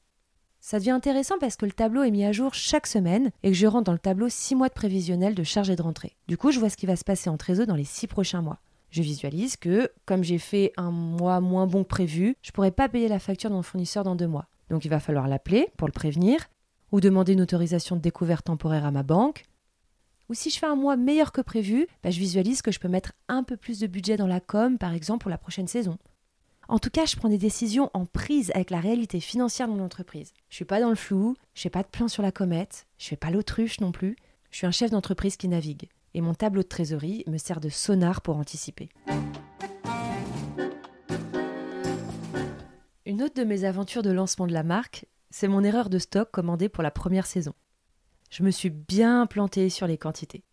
Ça 0.60 0.78
devient 0.78 0.92
intéressant 0.92 1.34
parce 1.40 1.56
que 1.56 1.66
le 1.66 1.72
tableau 1.72 2.04
est 2.04 2.12
mis 2.12 2.24
à 2.24 2.30
jour 2.30 2.54
chaque 2.54 2.86
semaine 2.86 3.32
et 3.42 3.48
que 3.48 3.56
je 3.56 3.66
rentre 3.66 3.84
dans 3.84 3.92
le 3.92 3.98
tableau 3.98 4.28
6 4.28 4.54
mois 4.54 4.68
de 4.68 4.74
prévisionnel 4.74 5.34
de 5.34 5.42
charge 5.42 5.70
et 5.70 5.76
de 5.76 5.82
rentrée. 5.82 6.16
Du 6.28 6.36
coup, 6.36 6.52
je 6.52 6.60
vois 6.60 6.70
ce 6.70 6.76
qui 6.76 6.86
va 6.86 6.94
se 6.94 7.02
passer 7.02 7.28
en 7.28 7.36
trésor 7.36 7.66
dans 7.66 7.74
les 7.74 7.84
6 7.84 8.06
prochains 8.06 8.40
mois. 8.40 8.60
Je 8.90 9.02
visualise 9.02 9.56
que, 9.56 9.90
comme 10.06 10.22
j'ai 10.22 10.38
fait 10.38 10.72
un 10.76 10.92
mois 10.92 11.40
moins 11.40 11.66
bon 11.66 11.82
que 11.82 11.88
prévu, 11.88 12.36
je 12.42 12.50
ne 12.50 12.52
pourrai 12.52 12.70
pas 12.70 12.88
payer 12.88 13.08
la 13.08 13.18
facture 13.18 13.50
de 13.50 13.56
mon 13.56 13.62
fournisseur 13.62 14.04
dans 14.04 14.14
deux 14.14 14.28
mois. 14.28 14.46
Donc 14.70 14.84
il 14.84 14.88
va 14.88 15.00
falloir 15.00 15.26
l'appeler 15.26 15.68
pour 15.76 15.88
le 15.88 15.92
prévenir, 15.92 16.46
ou 16.92 17.00
demander 17.00 17.32
une 17.32 17.40
autorisation 17.40 17.96
de 17.96 18.00
découvert 18.00 18.44
temporaire 18.44 18.84
à 18.84 18.92
ma 18.92 19.02
banque. 19.02 19.46
Ou 20.28 20.34
si 20.34 20.50
je 20.50 20.58
fais 20.58 20.66
un 20.66 20.76
mois 20.76 20.96
meilleur 20.96 21.32
que 21.32 21.40
prévu, 21.40 21.88
bah, 22.04 22.10
je 22.10 22.20
visualise 22.20 22.62
que 22.62 22.70
je 22.70 22.78
peux 22.78 22.88
mettre 22.88 23.14
un 23.28 23.42
peu 23.42 23.56
plus 23.56 23.80
de 23.80 23.88
budget 23.88 24.16
dans 24.16 24.28
la 24.28 24.40
com, 24.40 24.78
par 24.78 24.92
exemple, 24.92 25.22
pour 25.22 25.30
la 25.30 25.38
prochaine 25.38 25.66
saison. 25.66 25.98
En 26.68 26.78
tout 26.78 26.90
cas, 26.90 27.04
je 27.06 27.16
prends 27.16 27.28
des 27.28 27.38
décisions 27.38 27.90
en 27.92 28.06
prise 28.06 28.50
avec 28.54 28.70
la 28.70 28.80
réalité 28.80 29.20
financière 29.20 29.68
de 29.68 29.72
mon 29.72 29.84
entreprise. 29.84 30.32
Je 30.48 30.56
suis 30.56 30.64
pas 30.64 30.80
dans 30.80 30.90
le 30.90 30.94
flou, 30.94 31.36
je 31.54 31.62
fais 31.62 31.70
pas 31.70 31.82
de 31.82 31.88
plan 31.88 32.08
sur 32.08 32.22
la 32.22 32.32
comète, 32.32 32.86
je 32.98 33.08
fais 33.08 33.16
pas 33.16 33.30
l'autruche 33.30 33.80
non 33.80 33.92
plus. 33.92 34.16
Je 34.50 34.58
suis 34.58 34.66
un 34.66 34.70
chef 34.70 34.90
d'entreprise 34.90 35.36
qui 35.36 35.48
navigue. 35.48 35.88
Et 36.14 36.20
mon 36.20 36.34
tableau 36.34 36.62
de 36.62 36.68
trésorerie 36.68 37.24
me 37.26 37.38
sert 37.38 37.60
de 37.60 37.68
sonar 37.68 38.20
pour 38.20 38.36
anticiper. 38.36 38.90
Une 43.06 43.22
autre 43.22 43.34
de 43.34 43.44
mes 43.44 43.64
aventures 43.64 44.02
de 44.02 44.10
lancement 44.10 44.46
de 44.46 44.52
la 44.52 44.62
marque, 44.62 45.06
c'est 45.30 45.48
mon 45.48 45.64
erreur 45.64 45.90
de 45.90 45.98
stock 45.98 46.30
commandée 46.30 46.68
pour 46.68 46.82
la 46.82 46.90
première 46.90 47.26
saison. 47.26 47.54
Je 48.30 48.42
me 48.42 48.50
suis 48.50 48.70
bien 48.70 49.26
plantée 49.26 49.68
sur 49.68 49.86
les 49.86 49.98
quantités. 49.98 50.44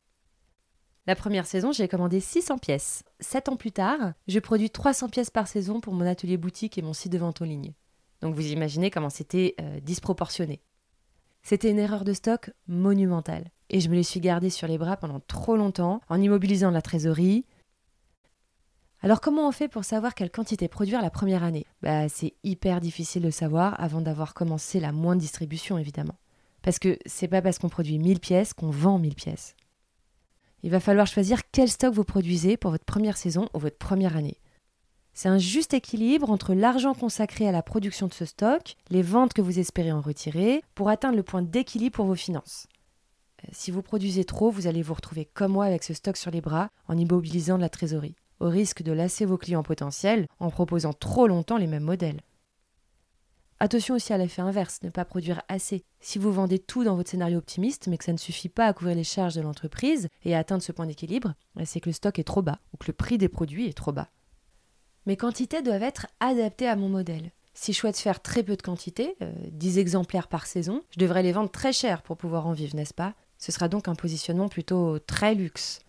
La 1.07 1.15
première 1.15 1.45
saison, 1.45 1.71
j'ai 1.71 1.87
commandé 1.87 2.19
600 2.19 2.57
pièces. 2.57 3.03
Sept 3.19 3.49
ans 3.49 3.55
plus 3.55 3.71
tard, 3.71 4.13
je 4.27 4.39
produis 4.39 4.69
300 4.69 5.09
pièces 5.09 5.31
par 5.31 5.47
saison 5.47 5.81
pour 5.81 5.93
mon 5.93 6.05
atelier 6.05 6.37
boutique 6.37 6.77
et 6.77 6.81
mon 6.81 6.93
site 6.93 7.11
de 7.11 7.17
vente 7.17 7.41
en 7.41 7.45
ligne. 7.45 7.73
Donc 8.21 8.35
vous 8.35 8.47
imaginez 8.47 8.91
comment 8.91 9.09
c'était 9.09 9.55
euh, 9.61 9.79
disproportionné. 9.79 10.61
C'était 11.41 11.71
une 11.71 11.79
erreur 11.79 12.03
de 12.03 12.13
stock 12.13 12.51
monumentale. 12.67 13.49
Et 13.69 13.79
je 13.79 13.89
me 13.89 13.95
les 13.95 14.03
suis 14.03 14.19
gardées 14.19 14.49
sur 14.49 14.67
les 14.67 14.77
bras 14.77 14.97
pendant 14.97 15.19
trop 15.19 15.55
longtemps, 15.55 16.01
en 16.09 16.21
immobilisant 16.21 16.71
la 16.71 16.81
trésorerie. 16.81 17.45
Alors 19.01 19.21
comment 19.21 19.47
on 19.47 19.51
fait 19.51 19.69
pour 19.69 19.85
savoir 19.85 20.13
quelle 20.13 20.31
quantité 20.31 20.67
produire 20.67 21.01
la 21.01 21.09
première 21.09 21.43
année? 21.43 21.65
Bah 21.81 22.09
c'est 22.09 22.33
hyper 22.43 22.81
difficile 22.81 23.23
de 23.23 23.29
savoir 23.29 23.79
avant 23.79 24.01
d'avoir 24.01 24.33
commencé 24.33 24.79
la 24.79 24.91
moindre 24.91 25.21
distribution 25.21 25.77
évidemment. 25.77 26.15
Parce 26.61 26.79
que 26.79 26.97
c'est 27.05 27.29
pas 27.29 27.41
parce 27.41 27.59
qu'on 27.59 27.69
produit 27.69 27.97
1000 27.97 28.19
pièces 28.19 28.53
qu'on 28.53 28.71
vend 28.71 28.99
1000 28.99 29.15
pièces. 29.15 29.55
Il 30.63 30.71
va 30.71 30.79
falloir 30.79 31.07
choisir 31.07 31.41
quel 31.51 31.69
stock 31.69 31.93
vous 31.93 32.03
produisez 32.03 32.57
pour 32.57 32.71
votre 32.71 32.85
première 32.85 33.17
saison 33.17 33.47
ou 33.53 33.59
votre 33.59 33.77
première 33.77 34.17
année. 34.17 34.39
C'est 35.13 35.29
un 35.29 35.37
juste 35.37 35.73
équilibre 35.73 36.29
entre 36.29 36.53
l'argent 36.53 36.93
consacré 36.93 37.47
à 37.47 37.51
la 37.51 37.61
production 37.61 38.07
de 38.07 38.13
ce 38.13 38.25
stock, 38.25 38.75
les 38.89 39.01
ventes 39.01 39.33
que 39.33 39.41
vous 39.41 39.59
espérez 39.59 39.91
en 39.91 40.01
retirer, 40.01 40.61
pour 40.75 40.89
atteindre 40.89 41.17
le 41.17 41.23
point 41.23 41.41
d'équilibre 41.41 41.95
pour 41.95 42.05
vos 42.05 42.15
finances. 42.15 42.67
Euh, 43.43 43.49
si 43.51 43.71
vous 43.71 43.81
produisez 43.81 44.23
trop, 44.25 44.49
vous 44.49 44.67
allez 44.67 44.81
vous 44.81 44.93
retrouver 44.93 45.25
comme 45.25 45.53
moi 45.53 45.65
avec 45.65 45.83
ce 45.83 45.93
stock 45.93 46.17
sur 46.17 46.31
les 46.31 46.41
bras 46.41 46.69
en 46.87 46.97
immobilisant 46.97 47.57
de 47.57 47.61
la 47.61 47.69
trésorerie, 47.69 48.15
au 48.39 48.49
risque 48.49 48.83
de 48.83 48.91
lasser 48.91 49.25
vos 49.25 49.37
clients 49.37 49.63
potentiels 49.63 50.27
en 50.39 50.49
proposant 50.49 50.93
trop 50.93 51.27
longtemps 51.27 51.57
les 51.57 51.67
mêmes 51.67 51.83
modèles. 51.83 52.21
Attention 53.61 53.95
aussi 53.95 54.13
à 54.13 54.17
l'effet 54.17 54.41
inverse, 54.41 54.79
ne 54.83 54.89
pas 54.89 55.03
produire 55.03 55.41
assez. 55.49 55.83
Si 55.99 56.17
vous 56.17 56.31
vendez 56.31 56.59
tout 56.59 56.85
dans 56.85 56.95
votre 56.95 57.09
scénario 57.09 57.37
optimiste, 57.37 57.87
mais 57.87 57.97
que 57.97 58.05
ça 58.05 58.13
ne 58.13 58.17
suffit 58.17 58.47
pas 58.47 58.65
à 58.67 58.73
couvrir 58.73 58.95
les 58.95 59.03
charges 59.03 59.35
de 59.35 59.41
l'entreprise 59.41 60.07
et 60.23 60.33
à 60.33 60.39
atteindre 60.39 60.63
ce 60.63 60.71
point 60.71 60.85
d'équilibre, 60.85 61.33
eh, 61.59 61.65
c'est 61.65 61.81
que 61.81 61.89
le 61.89 61.93
stock 61.93 62.19
est 62.19 62.23
trop 62.23 62.41
bas 62.41 62.59
ou 62.73 62.77
que 62.77 62.87
le 62.87 62.93
prix 62.93 63.17
des 63.17 63.27
produits 63.27 63.67
est 63.67 63.77
trop 63.77 63.91
bas. 63.91 64.07
Mes 65.05 65.17
quantités 65.17 65.61
doivent 65.61 65.83
être 65.83 66.07
adaptées 66.21 66.69
à 66.69 66.77
mon 66.77 66.87
modèle. 66.87 67.31
Si 67.53 67.73
je 67.73 67.79
souhaite 67.79 67.97
faire 67.97 68.21
très 68.21 68.43
peu 68.43 68.55
de 68.55 68.61
quantités, 68.61 69.17
10 69.51 69.77
euh, 69.77 69.81
exemplaires 69.81 70.29
par 70.29 70.45
saison, 70.45 70.81
je 70.91 70.99
devrais 70.99 71.23
les 71.23 71.33
vendre 71.33 71.51
très 71.51 71.73
cher 71.73 72.01
pour 72.01 72.15
pouvoir 72.15 72.47
en 72.47 72.53
vivre, 72.53 72.77
n'est-ce 72.77 72.93
pas? 72.93 73.13
Ce 73.37 73.51
sera 73.51 73.67
donc 73.67 73.89
un 73.89 73.95
positionnement 73.95 74.47
plutôt 74.47 74.99
très 74.99 75.35
luxe. 75.35 75.79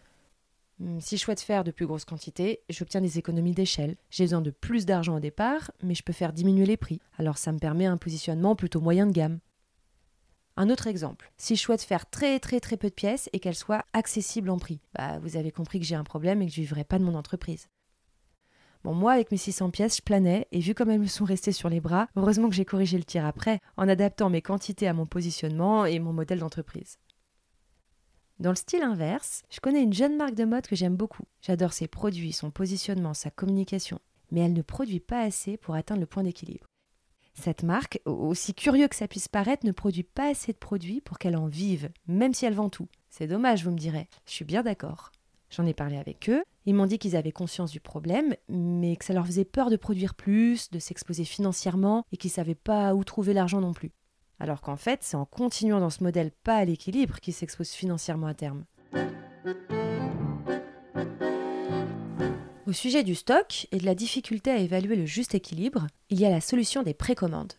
Hmm, 0.80 0.98
si 0.98 1.18
je 1.18 1.22
souhaite 1.22 1.42
faire 1.42 1.62
de 1.62 1.70
plus 1.70 1.86
grosses 1.86 2.06
quantités, 2.06 2.62
j'obtiens 2.70 3.02
des 3.02 3.18
économies 3.18 3.52
d'échelle. 3.52 3.96
J'ai 4.08 4.24
besoin 4.24 4.40
de 4.40 4.50
plus 4.50 4.86
d'argent 4.86 5.16
au 5.16 5.20
départ, 5.20 5.70
mais 5.82 5.94
je 5.94 6.02
peux 6.02 6.14
faire 6.14 6.32
diminuer 6.32 6.64
les 6.64 6.78
prix. 6.78 7.00
Alors 7.18 7.36
ça 7.36 7.52
me 7.52 7.58
permet 7.58 7.84
un 7.84 7.98
positionnement 7.98 8.56
plutôt 8.56 8.80
moyen 8.80 9.06
de 9.06 9.12
gamme. 9.12 9.40
Un 10.56 10.70
autre 10.70 10.86
exemple, 10.86 11.32
si 11.36 11.54
je 11.54 11.60
souhaite 11.60 11.82
faire 11.82 12.08
très 12.08 12.40
très 12.40 12.60
très 12.60 12.78
peu 12.78 12.88
de 12.88 12.94
pièces 12.94 13.28
et 13.34 13.40
qu'elles 13.40 13.54
soient 13.54 13.84
accessibles 13.92 14.48
en 14.48 14.58
prix, 14.58 14.80
bah, 14.94 15.18
vous 15.18 15.36
avez 15.36 15.50
compris 15.50 15.80
que 15.80 15.86
j'ai 15.86 15.94
un 15.94 16.04
problème 16.04 16.40
et 16.40 16.46
que 16.46 16.52
je 16.52 16.60
ne 16.60 16.64
vivrai 16.64 16.84
pas 16.84 16.98
de 16.98 17.04
mon 17.04 17.14
entreprise. 17.14 17.68
Bon, 18.82 18.94
moi, 18.94 19.12
avec 19.12 19.30
mes 19.30 19.36
600 19.36 19.70
pièces, 19.70 19.98
je 19.98 20.02
planais, 20.02 20.46
et 20.52 20.60
vu 20.60 20.74
comme 20.74 20.88
elles 20.88 21.00
me 21.00 21.06
sont 21.06 21.26
restées 21.26 21.52
sur 21.52 21.68
les 21.68 21.80
bras, 21.80 22.08
heureusement 22.16 22.48
que 22.48 22.54
j'ai 22.54 22.64
corrigé 22.64 22.96
le 22.96 23.04
tir 23.04 23.26
après, 23.26 23.60
en 23.76 23.86
adaptant 23.86 24.30
mes 24.30 24.40
quantités 24.40 24.88
à 24.88 24.94
mon 24.94 25.04
positionnement 25.04 25.84
et 25.84 25.98
mon 25.98 26.14
modèle 26.14 26.38
d'entreprise. 26.38 26.96
Dans 28.40 28.50
le 28.50 28.56
style 28.56 28.82
inverse, 28.82 29.42
je 29.50 29.60
connais 29.60 29.82
une 29.82 29.92
jeune 29.92 30.16
marque 30.16 30.34
de 30.34 30.46
mode 30.46 30.66
que 30.66 30.74
j'aime 30.74 30.96
beaucoup. 30.96 31.24
J'adore 31.42 31.74
ses 31.74 31.88
produits, 31.88 32.32
son 32.32 32.50
positionnement, 32.50 33.12
sa 33.12 33.30
communication, 33.30 34.00
mais 34.30 34.40
elle 34.40 34.54
ne 34.54 34.62
produit 34.62 34.98
pas 34.98 35.20
assez 35.20 35.58
pour 35.58 35.74
atteindre 35.74 36.00
le 36.00 36.06
point 36.06 36.22
d'équilibre. 36.22 36.66
Cette 37.34 37.64
marque, 37.64 38.00
aussi 38.06 38.54
curieux 38.54 38.88
que 38.88 38.96
ça 38.96 39.08
puisse 39.08 39.28
paraître, 39.28 39.66
ne 39.66 39.72
produit 39.72 40.04
pas 40.04 40.30
assez 40.30 40.54
de 40.54 40.58
produits 40.58 41.02
pour 41.02 41.18
qu'elle 41.18 41.36
en 41.36 41.48
vive, 41.48 41.90
même 42.06 42.32
si 42.32 42.46
elle 42.46 42.54
vend 42.54 42.70
tout. 42.70 42.88
C'est 43.10 43.26
dommage, 43.26 43.62
vous 43.62 43.72
me 43.72 43.78
direz. 43.78 44.08
Je 44.24 44.32
suis 44.32 44.46
bien 44.46 44.62
d'accord. 44.62 45.12
J'en 45.50 45.66
ai 45.66 45.74
parlé 45.74 45.98
avec 45.98 46.30
eux, 46.30 46.42
ils 46.64 46.74
m'ont 46.74 46.86
dit 46.86 46.98
qu'ils 46.98 47.16
avaient 47.16 47.32
conscience 47.32 47.70
du 47.70 47.80
problème, 47.80 48.34
mais 48.48 48.96
que 48.96 49.04
ça 49.04 49.12
leur 49.12 49.26
faisait 49.26 49.44
peur 49.44 49.68
de 49.68 49.76
produire 49.76 50.14
plus, 50.14 50.70
de 50.70 50.78
s'exposer 50.78 51.24
financièrement, 51.24 52.06
et 52.10 52.16
qu'ils 52.16 52.30
ne 52.30 52.36
savaient 52.36 52.54
pas 52.54 52.94
où 52.94 53.04
trouver 53.04 53.34
l'argent 53.34 53.60
non 53.60 53.74
plus. 53.74 53.92
Alors 54.40 54.62
qu'en 54.62 54.76
fait, 54.76 55.00
c'est 55.02 55.18
en 55.18 55.26
continuant 55.26 55.80
dans 55.80 55.90
ce 55.90 56.02
modèle 56.02 56.30
pas 56.30 56.56
à 56.56 56.64
l'équilibre 56.64 57.20
qu'ils 57.20 57.34
s'exposent 57.34 57.72
financièrement 57.72 58.26
à 58.26 58.34
terme. 58.34 58.64
Au 62.66 62.72
sujet 62.72 63.02
du 63.02 63.14
stock 63.14 63.66
et 63.70 63.78
de 63.78 63.84
la 63.84 63.94
difficulté 63.94 64.50
à 64.50 64.56
évaluer 64.56 64.96
le 64.96 65.04
juste 65.04 65.34
équilibre, 65.34 65.88
il 66.08 66.18
y 66.18 66.24
a 66.24 66.30
la 66.30 66.40
solution 66.40 66.82
des 66.82 66.94
précommandes. 66.94 67.52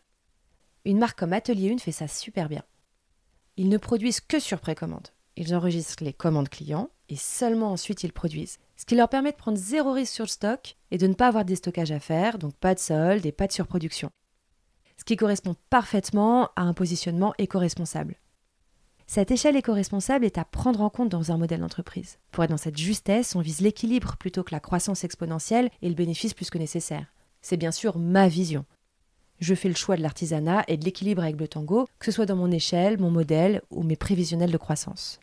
Une 0.86 0.98
marque 0.98 1.20
comme 1.20 1.34
Atelier 1.34 1.72
1 1.72 1.78
fait 1.78 1.92
ça 1.92 2.08
super 2.08 2.50
bien. 2.50 2.64
Ils 3.58 3.70
ne 3.70 3.78
produisent 3.78 4.22
que 4.22 4.40
sur 4.40 4.60
précommande. 4.60 5.10
Ils 5.36 5.54
enregistrent 5.54 6.04
les 6.04 6.14
commandes 6.14 6.50
clients 6.50 6.90
et 7.10 7.16
seulement 7.16 7.72
ensuite 7.72 8.04
ils 8.04 8.14
produisent. 8.14 8.58
Ce 8.76 8.86
qui 8.86 8.96
leur 8.96 9.10
permet 9.10 9.32
de 9.32 9.38
prendre 9.38 9.58
zéro 9.58 9.92
risque 9.92 10.14
sur 10.14 10.26
le 10.26 10.30
stock 10.30 10.78
et 10.90 10.98
de 10.98 11.06
ne 11.06 11.14
pas 11.14 11.28
avoir 11.28 11.46
de 11.46 11.50
déstockage 11.50 11.92
à 11.92 12.00
faire, 12.00 12.40
donc 12.40 12.56
pas 12.56 12.74
de 12.74 12.80
solde 12.80 13.26
et 13.26 13.32
pas 13.32 13.46
de 13.46 13.52
surproduction 13.52 14.12
ce 14.98 15.04
qui 15.04 15.16
correspond 15.16 15.56
parfaitement 15.70 16.50
à 16.56 16.62
un 16.62 16.74
positionnement 16.74 17.34
éco-responsable. 17.38 18.16
Cette 19.08 19.32
échelle 19.32 19.58
éco-responsable 19.58 20.24
est 20.24 20.38
à 20.38 20.46
prendre 20.46 20.82
en 20.82 20.90
compte 20.90 21.10
dans 21.10 21.34
un 21.34 21.38
modèle 21.38 21.60
d'entreprise. 21.60 22.18
Pour 22.32 22.46
être 22.46 22.50
dans 22.50 22.58
cette 22.58 22.78
justesse, 22.78 23.36
on 23.36 23.42
vise 23.42 23.60
l'équilibre 23.60 24.16
plutôt 24.16 24.44
que 24.44 24.54
la 24.54 24.62
croissance 24.62 25.04
exponentielle 25.04 25.70
et 25.82 25.90
le 25.90 25.96
bénéfice 25.96 26.34
plus 26.34 26.50
que 26.50 26.58
nécessaire. 26.58 27.08
C'est 27.42 27.58
bien 27.58 27.72
sûr 27.72 28.00
ma 28.00 28.30
vision. 28.30 28.66
Je 29.40 29.56
fais 29.56 29.68
le 29.68 29.76
choix 29.76 29.98
de 29.98 30.02
l'artisanat 30.02 30.64
et 30.68 30.78
de 30.78 30.86
l'équilibre 30.86 31.24
avec 31.24 31.40
le 31.40 31.48
tango, 31.48 31.88
que 32.00 32.06
ce 32.06 32.12
soit 32.12 32.26
dans 32.26 32.36
mon 32.36 32.52
échelle, 32.52 33.00
mon 33.00 33.12
modèle 33.12 33.62
ou 33.70 33.84
mes 33.84 33.96
prévisionnels 33.96 34.52
de 34.52 34.58
croissance. 34.58 35.20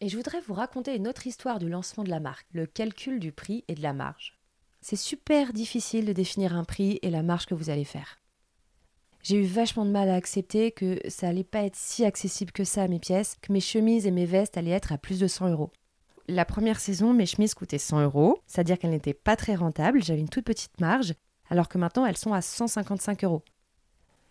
Et 0.00 0.08
je 0.08 0.16
voudrais 0.16 0.40
vous 0.40 0.54
raconter 0.54 0.94
une 0.94 1.08
autre 1.08 1.26
histoire 1.26 1.58
du 1.58 1.68
lancement 1.68 2.04
de 2.04 2.10
la 2.10 2.20
marque, 2.20 2.46
le 2.52 2.66
calcul 2.66 3.20
du 3.20 3.32
prix 3.32 3.64
et 3.68 3.74
de 3.74 3.82
la 3.82 3.92
marge. 3.92 4.37
C'est 4.90 4.96
super 4.96 5.52
difficile 5.52 6.06
de 6.06 6.14
définir 6.14 6.56
un 6.56 6.64
prix 6.64 6.98
et 7.02 7.10
la 7.10 7.22
marge 7.22 7.44
que 7.44 7.54
vous 7.54 7.68
allez 7.68 7.84
faire. 7.84 8.16
J'ai 9.22 9.36
eu 9.36 9.44
vachement 9.44 9.84
de 9.84 9.90
mal 9.90 10.08
à 10.08 10.14
accepter 10.14 10.72
que 10.72 10.98
ça 11.10 11.28
allait 11.28 11.44
pas 11.44 11.64
être 11.64 11.76
si 11.76 12.06
accessible 12.06 12.52
que 12.52 12.64
ça 12.64 12.84
à 12.84 12.88
mes 12.88 12.98
pièces, 12.98 13.36
que 13.42 13.52
mes 13.52 13.60
chemises 13.60 14.06
et 14.06 14.10
mes 14.10 14.24
vestes 14.24 14.56
allaient 14.56 14.70
être 14.70 14.90
à 14.90 14.96
plus 14.96 15.20
de 15.20 15.26
100 15.26 15.50
euros. 15.50 15.72
La 16.26 16.46
première 16.46 16.80
saison, 16.80 17.12
mes 17.12 17.26
chemises 17.26 17.52
coûtaient 17.52 17.76
100 17.76 18.00
euros, 18.00 18.38
c'est-à-dire 18.46 18.78
qu'elles 18.78 18.92
n'étaient 18.92 19.12
pas 19.12 19.36
très 19.36 19.56
rentables, 19.56 20.02
j'avais 20.02 20.20
une 20.20 20.30
toute 20.30 20.46
petite 20.46 20.80
marge, 20.80 21.12
alors 21.50 21.68
que 21.68 21.76
maintenant 21.76 22.06
elles 22.06 22.16
sont 22.16 22.32
à 22.32 22.40
155 22.40 23.24
euros. 23.24 23.42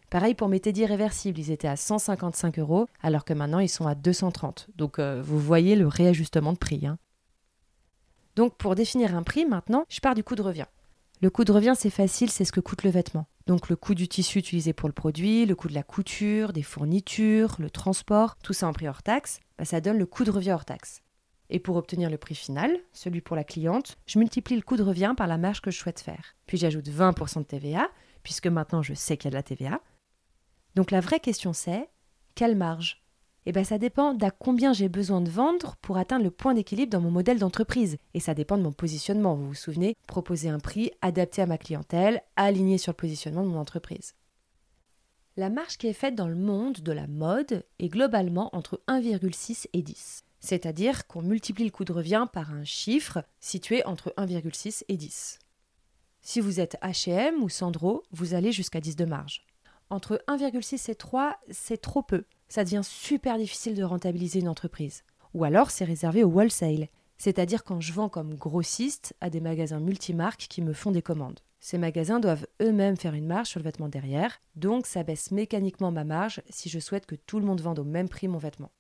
Pareil 0.10 0.34
pour 0.34 0.48
mes 0.48 0.60
teddy 0.60 0.88
réversibles, 0.88 1.38
ils 1.38 1.52
étaient 1.52 1.68
à 1.68 1.76
155 1.76 2.58
euros, 2.58 2.88
alors 3.04 3.26
que 3.26 3.34
maintenant 3.36 3.60
ils 3.60 3.70
sont 3.70 3.86
à 3.86 3.94
230. 3.94 4.70
Donc 4.76 4.98
euh, 4.98 5.22
vous 5.24 5.38
voyez 5.38 5.76
le 5.76 5.88
réajustement 5.88 6.54
de 6.54 6.58
prix. 6.58 6.88
Hein. 6.88 6.98
Donc 8.38 8.56
pour 8.56 8.76
définir 8.76 9.16
un 9.16 9.24
prix, 9.24 9.46
maintenant, 9.46 9.84
je 9.90 10.00
pars 10.00 10.14
du 10.14 10.24
coût 10.24 10.36
de 10.36 10.44
revient. 10.44 10.68
Le 11.22 11.32
coût 11.32 11.44
de 11.44 11.52
revient, 11.52 11.74
c'est 11.76 11.90
facile, 11.90 12.30
c'est 12.30 12.46
ce 12.46 12.52
que 12.52 12.60
coûte 12.60 12.84
le 12.84 12.92
vêtement. 12.92 13.26
Donc 13.48 13.68
le 13.68 13.76
coût 13.76 13.96
du 13.96 14.08
tissu 14.08 14.38
utilisé 14.38 14.74
pour 14.74 14.88
le 14.88 14.94
produit, 14.94 15.48
le 15.48 15.56
coût 15.56 15.68
de 15.68 15.74
la 15.74 15.82
couture, 15.82 16.54
des 16.54 16.62
fournitures, 16.62 17.56
le 17.58 17.72
transport, 17.72 18.36
tout 18.44 18.54
ça 18.54 18.68
en 18.68 18.74
prix 18.74 18.88
hors 18.88 19.02
taxe, 19.02 19.40
bah, 19.58 19.66
ça 19.66 19.82
donne 19.82 19.98
le 19.98 20.06
coût 20.06 20.24
de 20.24 20.30
revient 20.30 20.52
hors 20.52 20.66
taxe. 20.66 21.02
Et 21.50 21.58
pour 21.58 21.78
obtenir 21.78 22.12
le 22.12 22.20
prix 22.20 22.36
final, 22.36 22.78
celui 22.94 23.22
pour 23.22 23.36
la 23.36 23.44
cliente, 23.44 23.98
je 24.06 24.20
multiplie 24.20 24.56
le 24.56 24.62
coût 24.62 24.78
de 24.78 24.84
revient 24.84 25.16
par 25.18 25.26
la 25.26 25.40
marge 25.40 25.62
que 25.62 25.72
je 25.72 25.80
souhaite 25.80 26.00
faire. 26.00 26.36
Puis 26.46 26.60
j'ajoute 26.60 26.88
20% 26.88 27.40
de 27.40 27.44
TVA, 27.44 27.90
puisque 28.22 28.46
maintenant 28.46 28.84
je 28.84 28.94
sais 28.94 29.18
qu'il 29.18 29.26
y 29.26 29.30
a 29.30 29.32
de 29.32 29.36
la 29.36 29.42
TVA. 29.42 29.82
Donc 30.76 30.92
la 30.92 31.00
vraie 31.00 31.20
question 31.20 31.54
c'est 31.54 31.90
quelle 32.36 32.56
marge? 32.56 33.02
Eh 33.50 33.54
bien 33.54 33.64
ça 33.64 33.78
dépend 33.78 34.14
d'à 34.14 34.30
combien 34.30 34.74
j'ai 34.74 34.90
besoin 34.90 35.22
de 35.22 35.30
vendre 35.30 35.78
pour 35.82 35.96
atteindre 35.96 36.26
le 36.26 36.32
point 36.32 36.54
d'équilibre 36.54 36.92
dans 36.92 37.00
mon 37.00 37.12
modèle 37.12 37.40
d'entreprise. 37.40 37.96
Et 38.14 38.20
ça 38.20 38.34
dépend 38.34 38.58
de 38.58 38.62
mon 38.62 38.74
positionnement, 38.74 39.36
vous 39.36 39.48
vous 39.48 39.54
souvenez, 39.54 39.96
proposer 40.06 40.50
un 40.50 40.60
prix 40.60 40.92
adapté 41.02 41.42
à 41.42 41.46
ma 41.46 41.58
clientèle, 41.58 42.22
aligné 42.36 42.78
sur 42.78 42.92
le 42.92 42.98
positionnement 42.98 43.44
de 43.44 43.48
mon 43.48 43.60
entreprise. 43.60 44.16
La 45.38 45.50
marge 45.50 45.78
qui 45.78 45.88
est 45.88 45.94
faite 45.94 46.14
dans 46.14 46.28
le 46.28 46.36
monde 46.36 46.82
de 46.82 46.92
la 46.92 47.08
mode 47.08 47.64
est 47.80 47.88
globalement 47.88 48.54
entre 48.54 48.82
1,6 48.90 49.68
et 49.72 49.82
10. 49.82 50.26
C'est-à-dire 50.42 51.08
qu'on 51.08 51.22
multiplie 51.22 51.64
le 51.64 51.72
coût 51.72 51.86
de 51.86 51.94
revient 51.94 52.28
par 52.34 52.52
un 52.52 52.66
chiffre 52.66 53.24
situé 53.40 53.82
entre 53.86 54.14
1,6 54.18 54.84
et 54.90 54.98
10. 54.98 55.40
Si 56.20 56.42
vous 56.42 56.60
êtes 56.60 56.78
HM 56.84 57.42
ou 57.42 57.48
Sandro, 57.48 58.04
vous 58.12 58.34
allez 58.34 58.52
jusqu'à 58.52 58.82
10 58.82 58.98
de 58.98 59.06
marge. 59.06 59.46
Entre 59.90 60.22
1,6 60.28 60.92
et 60.92 60.96
3, 60.96 61.40
c'est 61.50 61.78
trop 61.78 62.02
peu. 62.02 62.26
Ça 62.50 62.64
devient 62.64 62.82
super 62.84 63.38
difficile 63.38 63.76
de 63.76 63.84
rentabiliser 63.84 64.40
une 64.40 64.50
entreprise. 64.50 65.04
Ou 65.34 65.44
alors 65.44 65.70
c'est 65.70 65.86
réservé 65.86 66.24
au 66.24 66.30
wholesale, 66.30 66.88
c'est-à-dire 67.18 67.64
quand 67.64 67.82
je 67.82 67.94
vends 67.94 68.10
comme 68.10 68.36
grossiste 68.36 69.16
à 69.22 69.30
des 69.30 69.42
magasins 69.42 69.80
multimarques 69.80 70.48
qui 70.50 70.62
me 70.62 70.74
font 70.74 70.92
des 70.92 71.02
commandes. 71.02 71.40
Ces 71.60 71.78
magasins 71.78 72.20
doivent 72.20 72.48
eux-mêmes 72.62 72.98
faire 72.98 73.14
une 73.14 73.26
marge 73.26 73.48
sur 73.50 73.60
le 73.60 73.64
vêtement 73.64 73.90
derrière, 73.90 74.40
donc 74.56 74.86
ça 74.86 75.04
baisse 75.04 75.32
mécaniquement 75.32 75.92
ma 75.92 76.04
marge 76.04 76.42
si 76.50 76.70
je 76.70 76.80
souhaite 76.80 77.06
que 77.06 77.16
tout 77.16 77.40
le 77.40 77.46
monde 77.46 77.62
vende 77.62 77.80
au 77.80 77.84
même 77.84 78.10
prix 78.10 78.28
mon 78.28 78.38
vêtement. 78.38 78.72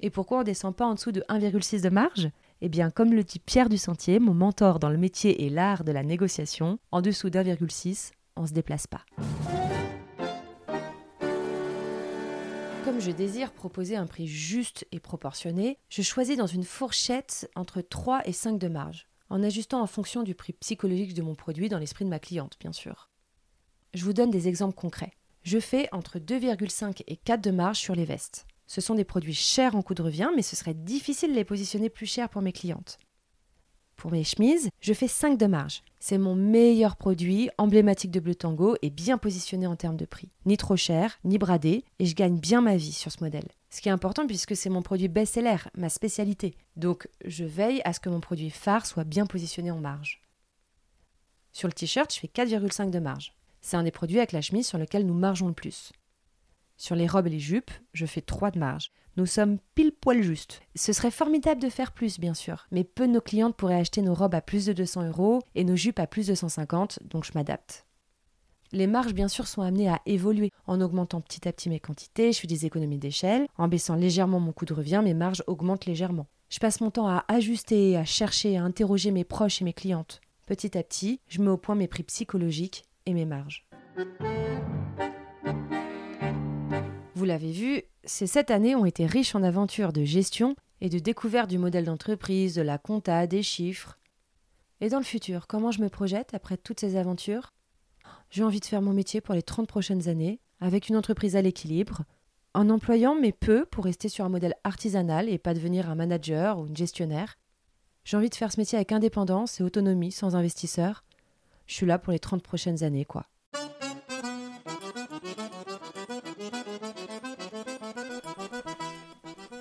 Et 0.00 0.10
pourquoi 0.10 0.38
on 0.38 0.40
ne 0.40 0.46
descend 0.46 0.74
pas 0.74 0.86
en 0.86 0.94
dessous 0.94 1.12
de 1.12 1.22
1,6 1.28 1.82
de 1.82 1.90
marge? 1.90 2.30
Eh 2.62 2.68
bien, 2.68 2.90
comme 2.90 3.12
le 3.12 3.22
dit 3.22 3.38
Pierre 3.38 3.68
Dusentier, 3.68 4.18
mon 4.18 4.34
mentor 4.34 4.78
dans 4.78 4.90
le 4.90 4.96
métier 4.98 5.44
et 5.44 5.50
l'art 5.50 5.84
de 5.84 5.92
la 5.92 6.02
négociation, 6.02 6.78
en 6.90 7.00
dessous 7.00 7.30
d'1,6, 7.30 8.12
on 8.36 8.42
ne 8.42 8.46
se 8.46 8.52
déplace 8.52 8.86
pas. 8.86 9.04
Je 13.00 13.12
désire 13.12 13.54
proposer 13.54 13.96
un 13.96 14.06
prix 14.06 14.26
juste 14.26 14.86
et 14.92 15.00
proportionné, 15.00 15.78
je 15.88 16.02
choisis 16.02 16.36
dans 16.36 16.46
une 16.46 16.64
fourchette 16.64 17.50
entre 17.54 17.80
3 17.80 18.28
et 18.28 18.32
5 18.32 18.58
de 18.58 18.68
marge, 18.68 19.08
en 19.30 19.42
ajustant 19.42 19.80
en 19.80 19.86
fonction 19.86 20.22
du 20.22 20.34
prix 20.34 20.52
psychologique 20.52 21.14
de 21.14 21.22
mon 21.22 21.34
produit 21.34 21.70
dans 21.70 21.78
l'esprit 21.78 22.04
de 22.04 22.10
ma 22.10 22.18
cliente, 22.18 22.58
bien 22.60 22.72
sûr. 22.72 23.08
Je 23.94 24.04
vous 24.04 24.12
donne 24.12 24.30
des 24.30 24.48
exemples 24.48 24.74
concrets. 24.74 25.14
Je 25.44 25.58
fais 25.58 25.88
entre 25.92 26.18
2,5 26.18 27.02
et 27.06 27.16
4 27.16 27.40
de 27.40 27.50
marge 27.50 27.78
sur 27.78 27.94
les 27.94 28.04
vestes. 28.04 28.46
Ce 28.66 28.82
sont 28.82 28.94
des 28.94 29.04
produits 29.04 29.32
chers 29.32 29.76
en 29.76 29.82
coût 29.82 29.94
de 29.94 30.02
revient, 30.02 30.28
mais 30.36 30.42
ce 30.42 30.54
serait 30.54 30.74
difficile 30.74 31.30
de 31.30 31.36
les 31.36 31.44
positionner 31.46 31.88
plus 31.88 32.04
chers 32.04 32.28
pour 32.28 32.42
mes 32.42 32.52
clientes. 32.52 32.98
Pour 34.00 34.12
mes 34.12 34.24
chemises, 34.24 34.70
je 34.80 34.94
fais 34.94 35.08
5 35.08 35.36
de 35.36 35.44
marge. 35.44 35.82
C'est 35.98 36.16
mon 36.16 36.34
meilleur 36.34 36.96
produit, 36.96 37.50
emblématique 37.58 38.10
de 38.10 38.18
Bleu 38.18 38.34
Tango 38.34 38.74
et 38.80 38.88
bien 38.88 39.18
positionné 39.18 39.66
en 39.66 39.76
termes 39.76 39.98
de 39.98 40.06
prix. 40.06 40.30
Ni 40.46 40.56
trop 40.56 40.74
cher, 40.74 41.18
ni 41.22 41.36
bradé, 41.36 41.84
et 41.98 42.06
je 42.06 42.14
gagne 42.14 42.38
bien 42.38 42.62
ma 42.62 42.76
vie 42.76 42.92
sur 42.92 43.12
ce 43.12 43.22
modèle. 43.22 43.46
Ce 43.68 43.82
qui 43.82 43.90
est 43.90 43.92
important 43.92 44.26
puisque 44.26 44.56
c'est 44.56 44.70
mon 44.70 44.80
produit 44.80 45.08
best-seller, 45.08 45.58
ma 45.76 45.90
spécialité. 45.90 46.54
Donc 46.76 47.08
je 47.26 47.44
veille 47.44 47.82
à 47.84 47.92
ce 47.92 48.00
que 48.00 48.08
mon 48.08 48.20
produit 48.20 48.48
phare 48.48 48.86
soit 48.86 49.04
bien 49.04 49.26
positionné 49.26 49.70
en 49.70 49.80
marge. 49.80 50.22
Sur 51.52 51.68
le 51.68 51.74
t-shirt, 51.74 52.10
je 52.10 52.20
fais 52.20 52.30
4,5 52.34 52.88
de 52.88 53.00
marge. 53.00 53.34
C'est 53.60 53.76
un 53.76 53.82
des 53.82 53.90
produits 53.90 54.16
avec 54.16 54.32
la 54.32 54.40
chemise 54.40 54.66
sur 54.66 54.78
lequel 54.78 55.04
nous 55.04 55.12
margeons 55.12 55.48
le 55.48 55.52
plus. 55.52 55.92
Sur 56.80 56.96
les 56.96 57.06
robes 57.06 57.26
et 57.26 57.30
les 57.30 57.38
jupes, 57.38 57.72
je 57.92 58.06
fais 58.06 58.22
3 58.22 58.52
de 58.52 58.58
marge. 58.58 58.90
Nous 59.18 59.26
sommes 59.26 59.58
pile 59.74 59.92
poil 59.92 60.22
juste. 60.22 60.62
Ce 60.74 60.94
serait 60.94 61.10
formidable 61.10 61.60
de 61.60 61.68
faire 61.68 61.92
plus, 61.92 62.18
bien 62.18 62.32
sûr, 62.32 62.66
mais 62.70 62.84
peu 62.84 63.06
de 63.06 63.12
nos 63.12 63.20
clientes 63.20 63.54
pourraient 63.54 63.78
acheter 63.78 64.00
nos 64.00 64.14
robes 64.14 64.34
à 64.34 64.40
plus 64.40 64.64
de 64.64 64.72
200 64.72 65.08
euros 65.08 65.40
et 65.54 65.64
nos 65.64 65.76
jupes 65.76 65.98
à 65.98 66.06
plus 66.06 66.28
de 66.28 66.34
150, 66.34 67.00
donc 67.04 67.26
je 67.26 67.32
m'adapte. 67.34 67.84
Les 68.72 68.86
marges, 68.86 69.12
bien 69.12 69.28
sûr, 69.28 69.46
sont 69.46 69.60
amenées 69.60 69.90
à 69.90 70.00
évoluer. 70.06 70.50
En 70.66 70.80
augmentant 70.80 71.20
petit 71.20 71.46
à 71.46 71.52
petit 71.52 71.68
mes 71.68 71.80
quantités, 71.80 72.32
je 72.32 72.40
fais 72.40 72.46
des 72.46 72.64
économies 72.64 72.96
d'échelle. 72.96 73.46
En 73.58 73.68
baissant 73.68 73.94
légèrement 73.94 74.40
mon 74.40 74.52
coût 74.52 74.64
de 74.64 74.72
revient, 74.72 75.02
mes 75.04 75.12
marges 75.12 75.44
augmentent 75.46 75.84
légèrement. 75.84 76.28
Je 76.48 76.60
passe 76.60 76.80
mon 76.80 76.90
temps 76.90 77.08
à 77.08 77.26
ajuster, 77.28 77.98
à 77.98 78.06
chercher, 78.06 78.56
à 78.56 78.62
interroger 78.62 79.10
mes 79.10 79.24
proches 79.24 79.60
et 79.60 79.66
mes 79.66 79.74
clientes. 79.74 80.22
Petit 80.46 80.78
à 80.78 80.82
petit, 80.82 81.20
je 81.28 81.42
mets 81.42 81.50
au 81.50 81.58
point 81.58 81.74
mes 81.74 81.88
prix 81.88 82.04
psychologiques 82.04 82.84
et 83.04 83.12
mes 83.12 83.26
marges. 83.26 83.68
Vous 87.20 87.26
l'avez 87.26 87.52
vu, 87.52 87.82
ces 88.02 88.26
sept 88.26 88.50
années 88.50 88.74
ont 88.74 88.86
été 88.86 89.04
riches 89.04 89.34
en 89.34 89.42
aventures 89.42 89.92
de 89.92 90.04
gestion 90.04 90.56
et 90.80 90.88
de 90.88 90.98
découverte 90.98 91.50
du 91.50 91.58
modèle 91.58 91.84
d'entreprise, 91.84 92.54
de 92.54 92.62
la 92.62 92.78
compta, 92.78 93.26
des 93.26 93.42
chiffres. 93.42 93.98
Et 94.80 94.88
dans 94.88 94.96
le 94.96 95.04
futur, 95.04 95.46
comment 95.46 95.70
je 95.70 95.82
me 95.82 95.90
projette 95.90 96.32
après 96.32 96.56
toutes 96.56 96.80
ces 96.80 96.96
aventures? 96.96 97.52
J'ai 98.30 98.42
envie 98.42 98.60
de 98.60 98.64
faire 98.64 98.80
mon 98.80 98.94
métier 98.94 99.20
pour 99.20 99.34
les 99.34 99.42
30 99.42 99.68
prochaines 99.68 100.08
années, 100.08 100.40
avec 100.60 100.88
une 100.88 100.96
entreprise 100.96 101.36
à 101.36 101.42
l'équilibre, 101.42 102.04
en 102.54 102.70
employant 102.70 103.14
mais 103.14 103.32
peu 103.32 103.66
pour 103.66 103.84
rester 103.84 104.08
sur 104.08 104.24
un 104.24 104.30
modèle 104.30 104.54
artisanal 104.64 105.28
et 105.28 105.36
pas 105.36 105.52
devenir 105.52 105.90
un 105.90 105.96
manager 105.96 106.58
ou 106.58 106.68
une 106.68 106.76
gestionnaire. 106.78 107.36
J'ai 108.04 108.16
envie 108.16 108.30
de 108.30 108.34
faire 108.34 108.50
ce 108.50 108.58
métier 108.58 108.76
avec 108.76 108.92
indépendance 108.92 109.60
et 109.60 109.62
autonomie, 109.62 110.10
sans 110.10 110.36
investisseur. 110.36 111.04
Je 111.66 111.74
suis 111.74 111.84
là 111.84 111.98
pour 111.98 112.14
les 112.14 112.18
30 112.18 112.42
prochaines 112.42 112.82
années, 112.82 113.04
quoi. 113.04 113.26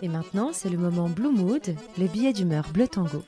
Et 0.02 0.08
maintenant, 0.08 0.52
c'est 0.54 0.70
le 0.70 0.78
moment 0.78 1.10
Blue 1.10 1.32
Mood, 1.32 1.76
le 1.98 2.08
billet 2.08 2.32
d'humeur 2.32 2.70
bleu 2.72 2.88
tango. 2.88 3.24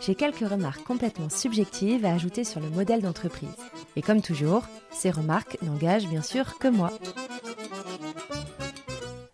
J'ai 0.00 0.14
quelques 0.14 0.48
remarques 0.48 0.82
complètement 0.82 1.28
subjectives 1.28 2.04
à 2.04 2.12
ajouter 2.12 2.42
sur 2.42 2.58
le 2.58 2.68
modèle 2.70 3.02
d'entreprise. 3.02 3.54
Et 3.94 4.02
comme 4.02 4.22
toujours, 4.22 4.64
ces 4.92 5.10
remarques 5.10 5.58
n'engagent 5.62 6.08
bien 6.08 6.22
sûr 6.22 6.58
que 6.58 6.68
moi. 6.68 6.90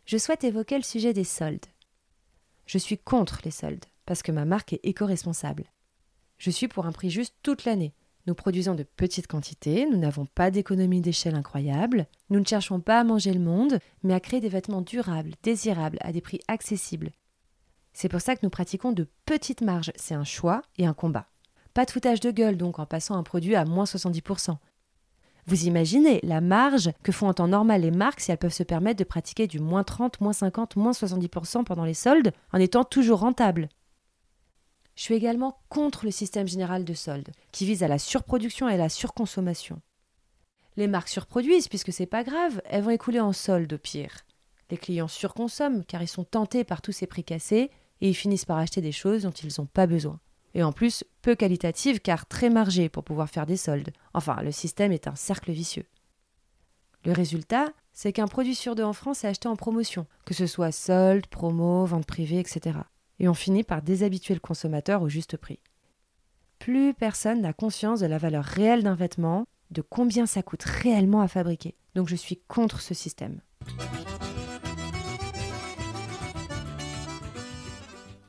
Je 0.05 0.19
souhaite 0.19 0.45
évoquer 0.45 0.77
le 0.77 0.83
sujet 0.83 1.13
des 1.13 1.25
soldes. 1.25 1.67
Je 2.67 2.79
suis 2.79 2.99
contre 2.99 3.41
les 3.45 3.51
soldes, 3.51 3.85
parce 4.05 4.23
que 4.23 4.33
ma 4.33 4.45
marque 4.45 4.75
est 4.75 4.81
éco-responsable. 4.83 5.65
Je 6.37 6.51
suis 6.51 6.69
pour 6.69 6.85
un 6.85 6.93
prix 6.93 7.11
juste 7.11 7.35
toute 7.43 7.65
l'année, 7.65 7.95
nous 8.27 8.35
produisons 8.35 8.75
de 8.75 8.83
petites 8.83 9.27
quantités, 9.27 9.87
nous 9.91 9.99
n'avons 9.99 10.27
pas 10.27 10.51
d'économie 10.51 11.01
d'échelle 11.01 11.35
incroyable, 11.35 12.07
nous 12.31 12.41
ne 12.41 12.45
cherchons 12.45 12.81
pas 12.81 13.01
à 13.01 13.05
manger 13.05 13.33
le 13.33 13.41
monde, 13.41 13.79
mais 14.03 14.15
à 14.15 14.21
créer 14.21 14.41
des 14.41 14.49
vêtements 14.49 14.83
durables, 14.83 15.35
désirables, 15.43 15.99
à 16.01 16.13
des 16.13 16.21
prix 16.21 16.41
accessibles. 16.49 17.13
C'est 17.93 18.09
pour 18.09 18.21
ça 18.21 18.35
que 18.35 18.41
nous 18.43 18.51
pratiquons 18.51 18.93
de 18.93 19.09
petites 19.25 19.63
marges, 19.63 19.93
c'est 19.97 20.15
un 20.15 20.25
choix 20.25 20.63
et 20.77 20.87
un 20.87 20.95
combat. 20.95 21.29
Pas 21.73 21.85
de 21.85 21.91
foutage 21.91 22.21
de 22.21 22.31
gueule 22.31 22.57
donc 22.57 22.79
en 22.79 22.87
passant 22.87 23.17
un 23.17 23.23
produit 23.23 23.55
à 23.55 23.65
moins 23.65 23.85
70%. 23.85 24.57
Vous 25.47 25.67
imaginez 25.67 26.19
la 26.25 26.41
marge 26.41 26.91
que 27.05 27.13
font 27.13 27.29
en 27.29 27.35
temps 27.35 27.47
normal 27.47 27.83
les 27.83 27.93
marques 27.93 28.21
si 28.21 28.33
elles 28.33 28.39
peuvent 28.39 28.53
se 28.53 28.65
permettre 28.65 28.99
de 28.99 29.05
pratiquer 29.05 29.47
du 29.47 29.61
moins 29.61 29.85
30, 29.85 30.21
moins 30.21 30.33
50, 30.33 30.75
moins 30.75 30.91
70% 30.91 31.63
pendant 31.63 31.85
les 31.85 31.95
soldes 31.95 32.33
en 32.53 32.59
étant 32.59 32.83
toujours 32.83 33.21
rentables. 33.21 33.69
Je 34.97 35.03
suis 35.03 35.15
également 35.15 35.59
contre 35.69 36.07
le 36.07 36.11
système 36.11 36.49
général 36.49 36.85
de 36.85 36.95
soldes, 36.95 37.31
qui 37.53 37.67
vise 37.67 37.83
à 37.83 37.89
la 37.89 37.99
surproduction 37.99 38.69
et 38.69 38.75
à 38.75 38.79
la 38.79 38.89
surconsommation. 38.89 39.81
Les 40.77 40.89
marques 40.89 41.11
surproduisent 41.11 41.69
puisque 41.69 41.93
c'est 41.93 42.07
pas 42.07 42.25
grave, 42.25 42.61
elles 42.65 42.83
vont 42.83 42.91
écouler 42.91 43.21
en 43.21 43.33
solde 43.33 43.73
au 43.73 43.79
pire. 43.79 44.25
Les 44.71 44.79
clients 44.79 45.09
surconsomment 45.09 45.85
car 45.85 46.03
ils 46.03 46.09
sont 46.09 46.25
tentés 46.25 46.65
par 46.65 46.83
tous 46.83 46.93
ces 46.93 47.07
prix 47.07 47.25
cassés 47.25 47.71
et 48.01 48.09
ils 48.09 48.15
finissent 48.15 48.45
par 48.47 48.59
acheter 48.59 48.81
des 48.81 48.93
choses 48.93 49.23
dont 49.23 49.31
ils 49.31 49.53
n'ont 49.59 49.67
pas 49.67 49.87
besoin. 49.87 50.19
Et 50.55 50.63
en 50.63 50.73
plus, 50.73 51.05
peu 51.21 51.35
qualitatives 51.35 52.01
car 52.01 52.27
très 52.27 52.49
margées 52.49 52.89
pour 52.89 53.05
pouvoir 53.05 53.29
faire 53.29 53.47
des 53.47 53.59
soldes. 53.59 53.93
Enfin, 54.15 54.41
le 54.43 54.53
système 54.53 54.93
est 54.93 55.07
un 55.07 55.15
cercle 55.15 55.53
vicieux. 55.53 55.87
Le 57.05 57.13
résultat, 57.13 57.67
c'est 57.93 58.13
qu'un 58.13 58.27
produit 58.27 58.55
sur 58.55 58.75
deux 58.75 58.83
en 58.83 58.95
France 58.95 59.25
est 59.25 59.29
acheté 59.29 59.49
en 59.49 59.57
promotion, 59.57 60.07
que 60.25 60.35
ce 60.35 60.47
soit 60.47 60.73
solde, 60.73 61.27
promo, 61.27 61.85
vente 61.85 62.07
privée, 62.07 62.41
etc. 62.41 62.79
Et 63.19 63.29
on 63.29 63.35
finit 63.35 63.65
par 63.65 63.83
déshabituer 63.83 64.35
le 64.35 64.41
consommateur 64.41 65.03
au 65.03 65.09
juste 65.09 65.37
prix. 65.37 65.61
Plus 66.59 66.95
personne 66.95 67.41
n'a 67.41 67.53
conscience 67.53 68.01
de 68.01 68.07
la 68.07 68.19
valeur 68.19 68.45
réelle 68.45 68.83
d'un 68.83 68.95
vêtement, 68.95 69.47
de 69.71 69.83
combien 69.83 70.27
ça 70.27 70.43
coûte 70.43 70.65
réellement 70.65 71.21
à 71.21 71.29
fabriquer. 71.29 71.75
Donc 71.95 72.09
je 72.09 72.17
suis 72.17 72.41
contre 72.49 72.81
ce 72.81 72.95
système. 72.95 73.41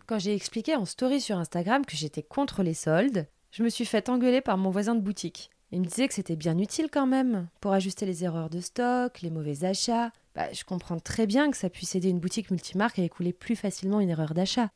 Quand 0.06 0.19
j'ai 0.19 0.34
expliqué 0.34 0.76
en 0.76 0.86
story 0.86 1.19
sur 1.19 1.38
Instagram 1.38 1.86
que 1.86 1.97
j'étais 1.97 2.23
contre 2.23 2.63
les 2.63 2.73
soldes, 2.73 3.28
je 3.52 3.63
me 3.63 3.69
suis 3.69 3.86
fait 3.86 4.08
engueuler 4.08 4.39
par 4.39 4.58
mon 4.58 4.69
voisin 4.69 4.95
de 4.95 5.02
boutique. 5.02 5.50
Il 5.71 5.82
me 5.82 5.86
disait 5.86 6.08
que 6.08 6.13
c'était 6.13 6.38
bien 6.38 6.58
utile 6.58 6.88
quand 6.89 7.08
même, 7.08 7.50
pour 7.60 7.73
ajuster 7.73 8.06
les 8.06 8.23
erreurs 8.23 8.50
de 8.50 8.62
stock, 8.62 9.21
les 9.21 9.30
mauvais 9.30 9.65
achats. 9.65 10.12
Bah, 10.38 10.54
je 10.54 10.63
comprends 10.63 11.00
très 11.00 11.26
bien 11.26 11.50
que 11.50 11.58
ça 11.58 11.67
puisse 11.67 11.95
aider 11.95 12.10
une 12.10 12.19
boutique 12.19 12.52
multimarque 12.52 13.00
à 13.00 13.04
écouler 13.04 13.34
plus 13.34 13.56
facilement 13.56 14.00
une 14.00 14.12
erreur 14.12 14.36
d'achat. 14.36 14.69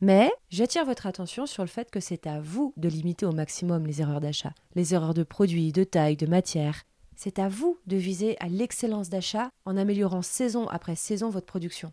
Mais 0.00 0.30
j'attire 0.48 0.84
votre 0.84 1.08
attention 1.08 1.44
sur 1.44 1.64
le 1.64 1.68
fait 1.68 1.90
que 1.90 1.98
c'est 1.98 2.28
à 2.28 2.40
vous 2.40 2.72
de 2.76 2.88
limiter 2.88 3.26
au 3.26 3.32
maximum 3.32 3.84
les 3.84 4.00
erreurs 4.00 4.20
d'achat, 4.20 4.54
les 4.76 4.94
erreurs 4.94 5.12
de 5.12 5.24
produits, 5.24 5.72
de 5.72 5.82
taille, 5.82 6.16
de 6.16 6.28
matière. 6.28 6.84
C'est 7.16 7.40
à 7.40 7.48
vous 7.48 7.80
de 7.88 7.96
viser 7.96 8.36
à 8.38 8.46
l'excellence 8.46 9.08
d'achat 9.08 9.50
en 9.64 9.76
améliorant 9.76 10.22
saison 10.22 10.68
après 10.68 10.94
saison 10.94 11.30
votre 11.30 11.46
production. 11.46 11.92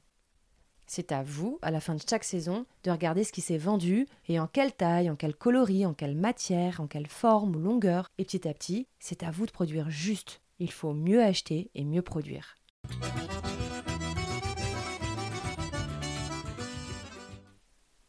C'est 0.85 1.11
à 1.11 1.23
vous, 1.23 1.57
à 1.63 1.71
la 1.71 1.79
fin 1.79 1.95
de 1.95 2.03
chaque 2.07 2.23
saison, 2.23 2.67
de 2.83 2.91
regarder 2.91 3.23
ce 3.23 3.31
qui 3.31 3.41
s'est 3.41 3.57
vendu 3.57 4.07
et 4.27 4.39
en 4.39 4.45
quelle 4.45 4.71
taille, 4.71 5.09
en 5.09 5.15
quel 5.15 5.35
coloris, 5.35 5.87
en 5.87 5.95
quelle 5.95 6.15
matière, 6.15 6.79
en 6.79 6.85
quelle 6.85 7.07
forme 7.07 7.55
ou 7.55 7.59
longueur. 7.59 8.11
Et 8.19 8.23
petit 8.23 8.47
à 8.47 8.53
petit, 8.53 8.85
c'est 8.99 9.23
à 9.23 9.31
vous 9.31 9.47
de 9.47 9.51
produire 9.51 9.89
juste. 9.89 10.41
Il 10.59 10.71
faut 10.71 10.93
mieux 10.93 11.23
acheter 11.23 11.71
et 11.73 11.83
mieux 11.83 12.03
produire. 12.03 12.53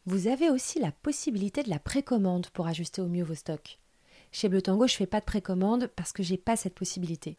Vous 0.05 0.27
avez 0.27 0.49
aussi 0.49 0.79
la 0.79 0.91
possibilité 0.91 1.61
de 1.61 1.69
la 1.69 1.77
précommande 1.77 2.47
pour 2.49 2.65
ajuster 2.65 2.99
au 2.99 3.07
mieux 3.07 3.23
vos 3.23 3.35
stocks. 3.35 3.77
Chez 4.31 4.49
Bleu 4.49 4.61
Tango, 4.61 4.87
je 4.87 4.93
ne 4.93 4.97
fais 4.97 5.05
pas 5.05 5.19
de 5.19 5.25
précommande 5.25 5.87
parce 5.95 6.13
que 6.13 6.23
j'ai 6.23 6.37
pas 6.37 6.55
cette 6.55 6.73
possibilité. 6.73 7.37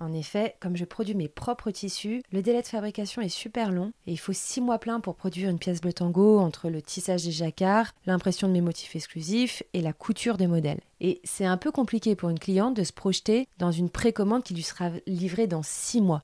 En 0.00 0.12
effet, 0.12 0.56
comme 0.60 0.76
je 0.76 0.84
produis 0.84 1.14
mes 1.14 1.28
propres 1.28 1.70
tissus, 1.70 2.22
le 2.30 2.40
délai 2.40 2.62
de 2.62 2.66
fabrication 2.66 3.20
est 3.20 3.28
super 3.28 3.72
long 3.72 3.92
et 4.06 4.12
il 4.12 4.16
faut 4.16 4.32
6 4.32 4.60
mois 4.60 4.78
pleins 4.78 5.00
pour 5.00 5.16
produire 5.16 5.50
une 5.50 5.58
pièce 5.58 5.80
bleu 5.80 5.92
tango 5.92 6.38
entre 6.38 6.70
le 6.70 6.80
tissage 6.80 7.24
des 7.24 7.32
jacquards, 7.32 7.92
l'impression 8.06 8.46
de 8.46 8.52
mes 8.52 8.60
motifs 8.60 8.94
exclusifs 8.94 9.62
et 9.72 9.82
la 9.82 9.92
couture 9.92 10.36
des 10.36 10.46
modèles. 10.46 10.80
Et 11.00 11.20
c'est 11.24 11.46
un 11.46 11.56
peu 11.56 11.72
compliqué 11.72 12.14
pour 12.14 12.30
une 12.30 12.38
cliente 12.38 12.76
de 12.76 12.84
se 12.84 12.92
projeter 12.92 13.48
dans 13.58 13.72
une 13.72 13.90
précommande 13.90 14.44
qui 14.44 14.54
lui 14.54 14.62
sera 14.62 14.90
livrée 15.06 15.48
dans 15.48 15.64
6 15.64 16.00
mois. 16.00 16.22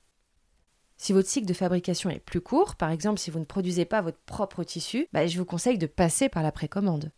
Si 0.97 1.13
votre 1.13 1.27
cycle 1.27 1.47
de 1.47 1.53
fabrication 1.53 2.09
est 2.09 2.19
plus 2.19 2.41
court, 2.41 2.75
par 2.75 2.91
exemple 2.91 3.19
si 3.19 3.31
vous 3.31 3.39
ne 3.39 3.45
produisez 3.45 3.85
pas 3.85 4.01
votre 4.01 4.19
propre 4.25 4.63
tissu, 4.63 5.07
bah, 5.13 5.27
je 5.27 5.37
vous 5.37 5.45
conseille 5.45 5.77
de 5.77 5.87
passer 5.87 6.29
par 6.29 6.43
la 6.43 6.51
précommande. 6.51 7.11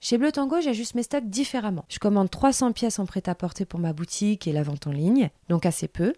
Chez 0.00 0.18
Bleu 0.18 0.32
Tango, 0.32 0.60
j'ajuste 0.60 0.96
mes 0.96 1.04
stocks 1.04 1.28
différemment. 1.28 1.84
Je 1.88 2.00
commande 2.00 2.28
300 2.28 2.72
pièces 2.72 2.98
en 2.98 3.06
prêt-à-porter 3.06 3.64
pour 3.64 3.78
ma 3.78 3.92
boutique 3.92 4.48
et 4.48 4.52
la 4.52 4.64
vente 4.64 4.88
en 4.88 4.90
ligne, 4.90 5.30
donc 5.48 5.64
assez 5.64 5.86
peu. 5.86 6.12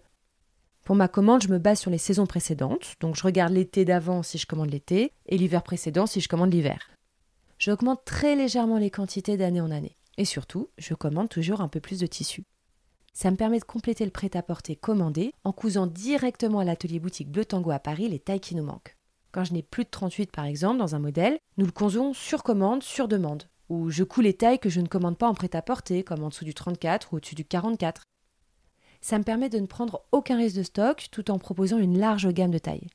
Pour 0.83 0.95
ma 0.95 1.07
commande, 1.07 1.43
je 1.43 1.49
me 1.49 1.59
base 1.59 1.79
sur 1.79 1.91
les 1.91 1.99
saisons 1.99 2.25
précédentes, 2.25 2.95
donc 2.99 3.15
je 3.15 3.23
regarde 3.23 3.53
l'été 3.53 3.85
d'avant 3.85 4.23
si 4.23 4.39
je 4.39 4.47
commande 4.47 4.71
l'été 4.71 5.13
et 5.27 5.37
l'hiver 5.37 5.61
précédent 5.61 6.07
si 6.07 6.19
je 6.19 6.27
commande 6.27 6.51
l'hiver. 6.51 6.89
J'augmente 7.59 8.03
très 8.05 8.35
légèrement 8.35 8.79
les 8.79 8.89
quantités 8.89 9.37
d'année 9.37 9.61
en 9.61 9.71
année. 9.71 9.97
Et 10.17 10.25
surtout, 10.25 10.69
je 10.77 10.93
commande 10.93 11.29
toujours 11.29 11.61
un 11.61 11.67
peu 11.67 11.79
plus 11.79 11.99
de 11.99 12.07
tissu. 12.07 12.43
Ça 13.15 13.31
me 13.31 13.37
permet 13.37 13.59
de 13.59 13.63
compléter 13.63 14.03
le 14.03 14.11
prêt-à-porter 14.11 14.75
commandé 14.75 15.33
en 15.45 15.53
cousant 15.53 15.87
directement 15.87 16.59
à 16.59 16.65
l'atelier 16.65 16.99
boutique 16.99 17.31
Bleu 17.31 17.45
Tango 17.45 17.71
à 17.71 17.79
Paris 17.79 18.09
les 18.09 18.19
tailles 18.19 18.41
qui 18.41 18.55
nous 18.55 18.63
manquent. 18.65 18.97
Quand 19.31 19.45
je 19.45 19.53
n'ai 19.53 19.63
plus 19.63 19.85
de 19.85 19.89
38 19.89 20.31
par 20.33 20.43
exemple 20.43 20.79
dans 20.79 20.95
un 20.95 20.99
modèle, 20.99 21.39
nous 21.57 21.65
le 21.65 21.71
cousons 21.71 22.13
sur 22.13 22.43
commande, 22.43 22.83
sur 22.83 23.07
demande 23.07 23.43
ou 23.69 23.89
je 23.89 24.03
couds 24.03 24.19
les 24.19 24.33
tailles 24.33 24.59
que 24.59 24.69
je 24.69 24.81
ne 24.81 24.87
commande 24.87 25.17
pas 25.17 25.29
en 25.29 25.33
prêt-à-porter, 25.33 26.03
comme 26.03 26.23
en 26.23 26.29
dessous 26.29 26.43
du 26.43 26.53
34 26.53 27.13
ou 27.13 27.15
au-dessus 27.15 27.35
du 27.35 27.45
44. 27.45 28.03
Ça 28.99 29.17
me 29.17 29.23
permet 29.23 29.47
de 29.47 29.59
ne 29.59 29.65
prendre 29.65 30.01
aucun 30.11 30.35
risque 30.35 30.57
de 30.57 30.63
stock 30.63 31.07
tout 31.09 31.31
en 31.31 31.39
proposant 31.39 31.77
une 31.77 31.97
large 31.97 32.27
gamme 32.27 32.51
de 32.51 32.57
tailles. 32.57 32.89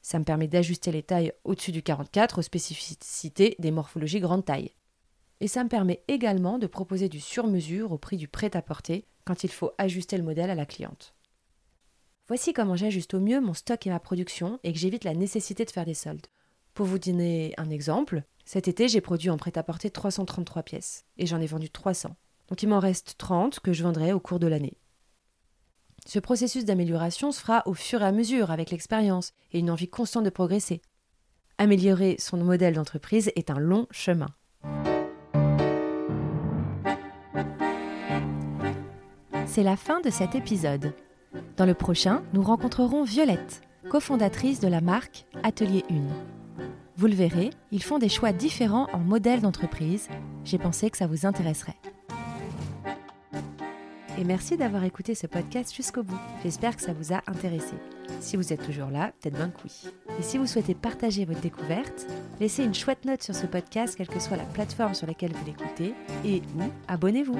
Ça 0.00 0.18
me 0.18 0.24
permet 0.24 0.48
d'ajuster 0.48 0.90
les 0.90 1.02
tailles 1.02 1.32
au-dessus 1.44 1.70
du 1.70 1.82
44 1.82 2.38
aux 2.38 2.42
spécificités 2.42 3.56
des 3.58 3.70
morphologies 3.70 4.20
grande 4.20 4.46
taille. 4.46 4.72
Et 5.44 5.46
ça 5.46 5.62
me 5.62 5.68
permet 5.68 6.02
également 6.08 6.58
de 6.58 6.66
proposer 6.66 7.10
du 7.10 7.20
sur-mesure 7.20 7.92
au 7.92 7.98
prix 7.98 8.16
du 8.16 8.28
prêt-à-porter 8.28 9.04
quand 9.26 9.44
il 9.44 9.50
faut 9.50 9.72
ajuster 9.76 10.16
le 10.16 10.22
modèle 10.22 10.48
à 10.48 10.54
la 10.54 10.64
cliente. 10.64 11.14
Voici 12.28 12.54
comment 12.54 12.76
j'ajuste 12.76 13.12
au 13.12 13.20
mieux 13.20 13.42
mon 13.42 13.52
stock 13.52 13.86
et 13.86 13.90
ma 13.90 14.00
production 14.00 14.58
et 14.64 14.72
que 14.72 14.78
j'évite 14.78 15.04
la 15.04 15.12
nécessité 15.12 15.66
de 15.66 15.70
faire 15.70 15.84
des 15.84 15.92
soldes. 15.92 16.28
Pour 16.72 16.86
vous 16.86 16.98
donner 16.98 17.52
un 17.58 17.68
exemple, 17.68 18.22
cet 18.46 18.68
été, 18.68 18.88
j'ai 18.88 19.02
produit 19.02 19.28
en 19.28 19.36
prêt-à-porter 19.36 19.90
333 19.90 20.62
pièces 20.62 21.04
et 21.18 21.26
j'en 21.26 21.42
ai 21.42 21.46
vendu 21.46 21.68
300. 21.68 22.16
Donc 22.48 22.62
il 22.62 22.70
m'en 22.70 22.80
reste 22.80 23.16
30 23.18 23.60
que 23.60 23.74
je 23.74 23.82
vendrai 23.82 24.14
au 24.14 24.20
cours 24.20 24.38
de 24.38 24.46
l'année. 24.46 24.78
Ce 26.06 26.20
processus 26.20 26.64
d'amélioration 26.64 27.32
se 27.32 27.40
fera 27.42 27.64
au 27.66 27.74
fur 27.74 28.00
et 28.00 28.06
à 28.06 28.12
mesure 28.12 28.50
avec 28.50 28.70
l'expérience 28.70 29.34
et 29.52 29.58
une 29.58 29.70
envie 29.70 29.90
constante 29.90 30.24
de 30.24 30.30
progresser. 30.30 30.80
Améliorer 31.58 32.16
son 32.18 32.38
modèle 32.38 32.76
d'entreprise 32.76 33.30
est 33.36 33.50
un 33.50 33.58
long 33.58 33.86
chemin. 33.90 34.34
C'est 39.54 39.62
la 39.62 39.76
fin 39.76 40.00
de 40.00 40.10
cet 40.10 40.34
épisode. 40.34 40.94
Dans 41.56 41.64
le 41.64 41.74
prochain, 41.74 42.24
nous 42.32 42.42
rencontrerons 42.42 43.04
Violette, 43.04 43.62
cofondatrice 43.88 44.58
de 44.58 44.66
la 44.66 44.80
marque 44.80 45.26
Atelier 45.44 45.84
1. 45.88 45.94
Vous 46.96 47.06
le 47.06 47.14
verrez, 47.14 47.50
ils 47.70 47.84
font 47.84 48.00
des 48.00 48.08
choix 48.08 48.32
différents 48.32 48.88
en 48.92 48.98
modèle 48.98 49.42
d'entreprise. 49.42 50.08
J'ai 50.44 50.58
pensé 50.58 50.90
que 50.90 50.96
ça 50.96 51.06
vous 51.06 51.24
intéresserait. 51.24 51.76
Et 54.18 54.24
merci 54.24 54.56
d'avoir 54.56 54.82
écouté 54.82 55.14
ce 55.14 55.28
podcast 55.28 55.72
jusqu'au 55.72 56.02
bout. 56.02 56.18
J'espère 56.42 56.74
que 56.74 56.82
ça 56.82 56.92
vous 56.92 57.12
a 57.12 57.22
intéressé. 57.28 57.76
Si 58.18 58.36
vous 58.36 58.52
êtes 58.52 58.66
toujours 58.66 58.90
là, 58.90 59.12
peut-être 59.20 59.36
bien 59.36 59.50
que 59.50 59.62
oui. 59.62 59.88
Et 60.18 60.22
si 60.22 60.36
vous 60.36 60.48
souhaitez 60.48 60.74
partager 60.74 61.24
votre 61.26 61.42
découverte, 61.42 62.08
laissez 62.40 62.64
une 62.64 62.74
chouette 62.74 63.04
note 63.04 63.22
sur 63.22 63.36
ce 63.36 63.46
podcast, 63.46 63.94
quelle 63.94 64.08
que 64.08 64.18
soit 64.18 64.36
la 64.36 64.46
plateforme 64.46 64.94
sur 64.94 65.06
laquelle 65.06 65.32
vous 65.32 65.46
l'écoutez, 65.46 65.94
et 66.24 66.42
ou 66.58 66.64
abonnez-vous. 66.88 67.38